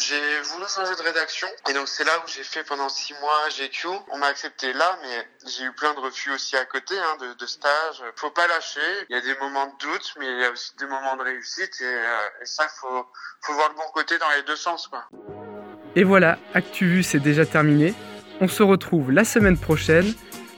j'ai 0.00 0.40
voulu 0.40 0.64
changer 0.68 0.96
de 0.96 1.02
rédaction. 1.02 1.46
Et 1.70 1.72
donc 1.72 1.86
c'est 1.86 2.02
là 2.02 2.12
où 2.18 2.28
j'ai 2.28 2.42
fait 2.42 2.64
pendant 2.64 2.88
six 2.88 3.14
mois 3.20 3.48
GQ 3.56 3.86
on 4.10 4.18
m'a 4.18 4.26
accepté 4.26 4.72
là 4.72 4.98
mais 5.02 5.28
j'ai 5.46 5.64
eu 5.64 5.72
plein 5.72 5.94
de 5.94 6.00
refus 6.00 6.32
aussi 6.32 6.56
à 6.56 6.64
côté 6.64 6.98
hein, 6.98 7.16
de, 7.20 7.34
de 7.34 7.46
stage. 7.46 8.02
Faut 8.16 8.30
pas 8.30 8.48
lâcher. 8.48 8.80
Il 9.08 9.14
y 9.14 9.18
a 9.18 9.20
des 9.20 9.38
moments 9.38 9.66
de 9.66 9.86
doute 9.86 10.14
mais 10.18 10.26
il 10.26 10.40
y 10.40 10.44
a 10.44 10.50
aussi 10.50 10.74
des 10.76 10.86
moments 10.86 11.16
de 11.16 11.22
réussite. 11.22 11.80
Et, 11.80 11.84
euh, 11.84 12.28
ça 12.42 12.66
faut 12.68 13.06
faut 13.42 13.54
voir 13.54 13.68
le 13.68 13.76
bon 13.76 13.88
côté 13.92 14.18
dans 14.18 14.30
les 14.30 14.42
deux 14.42 14.56
sens 14.56 14.88
quoi. 14.88 15.04
Et 15.94 16.02
voilà, 16.02 16.38
ActuVu 16.54 17.04
c'est 17.04 17.20
déjà 17.20 17.46
terminé. 17.46 17.94
On 18.40 18.48
se 18.48 18.64
retrouve 18.64 19.12
la 19.12 19.24
semaine 19.24 19.58
prochaine. 19.58 20.12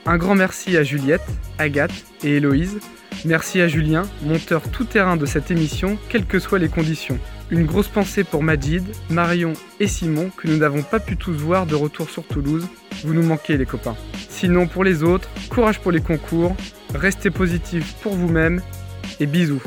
Un 0.07 0.17
grand 0.17 0.33
merci 0.33 0.77
à 0.77 0.83
Juliette, 0.83 1.21
Agathe 1.59 1.91
et 2.23 2.37
Héloïse. 2.37 2.79
Merci 3.25 3.61
à 3.61 3.67
Julien, 3.67 4.03
monteur 4.23 4.61
tout-terrain 4.69 5.17
de 5.17 5.25
cette 5.25 5.51
émission, 5.51 5.97
quelles 6.09 6.25
que 6.25 6.39
soient 6.39 6.59
les 6.59 6.69
conditions. 6.69 7.19
Une 7.49 7.65
grosse 7.65 7.87
pensée 7.87 8.23
pour 8.23 8.43
Majid, 8.43 8.83
Marion 9.09 9.53
et 9.79 9.87
Simon, 9.87 10.29
que 10.35 10.47
nous 10.47 10.57
n'avons 10.57 10.83
pas 10.83 10.99
pu 10.99 11.17
tous 11.17 11.33
voir 11.33 11.65
de 11.65 11.75
retour 11.75 12.09
sur 12.09 12.23
Toulouse. 12.23 12.67
Vous 13.03 13.13
nous 13.13 13.23
manquez 13.23 13.57
les 13.57 13.65
copains. 13.65 13.95
Sinon 14.29 14.67
pour 14.67 14.83
les 14.83 15.03
autres, 15.03 15.29
courage 15.49 15.79
pour 15.79 15.91
les 15.91 16.01
concours, 16.01 16.55
restez 16.93 17.31
positifs 17.31 17.95
pour 18.01 18.13
vous-même 18.13 18.61
et 19.19 19.25
bisous. 19.25 19.61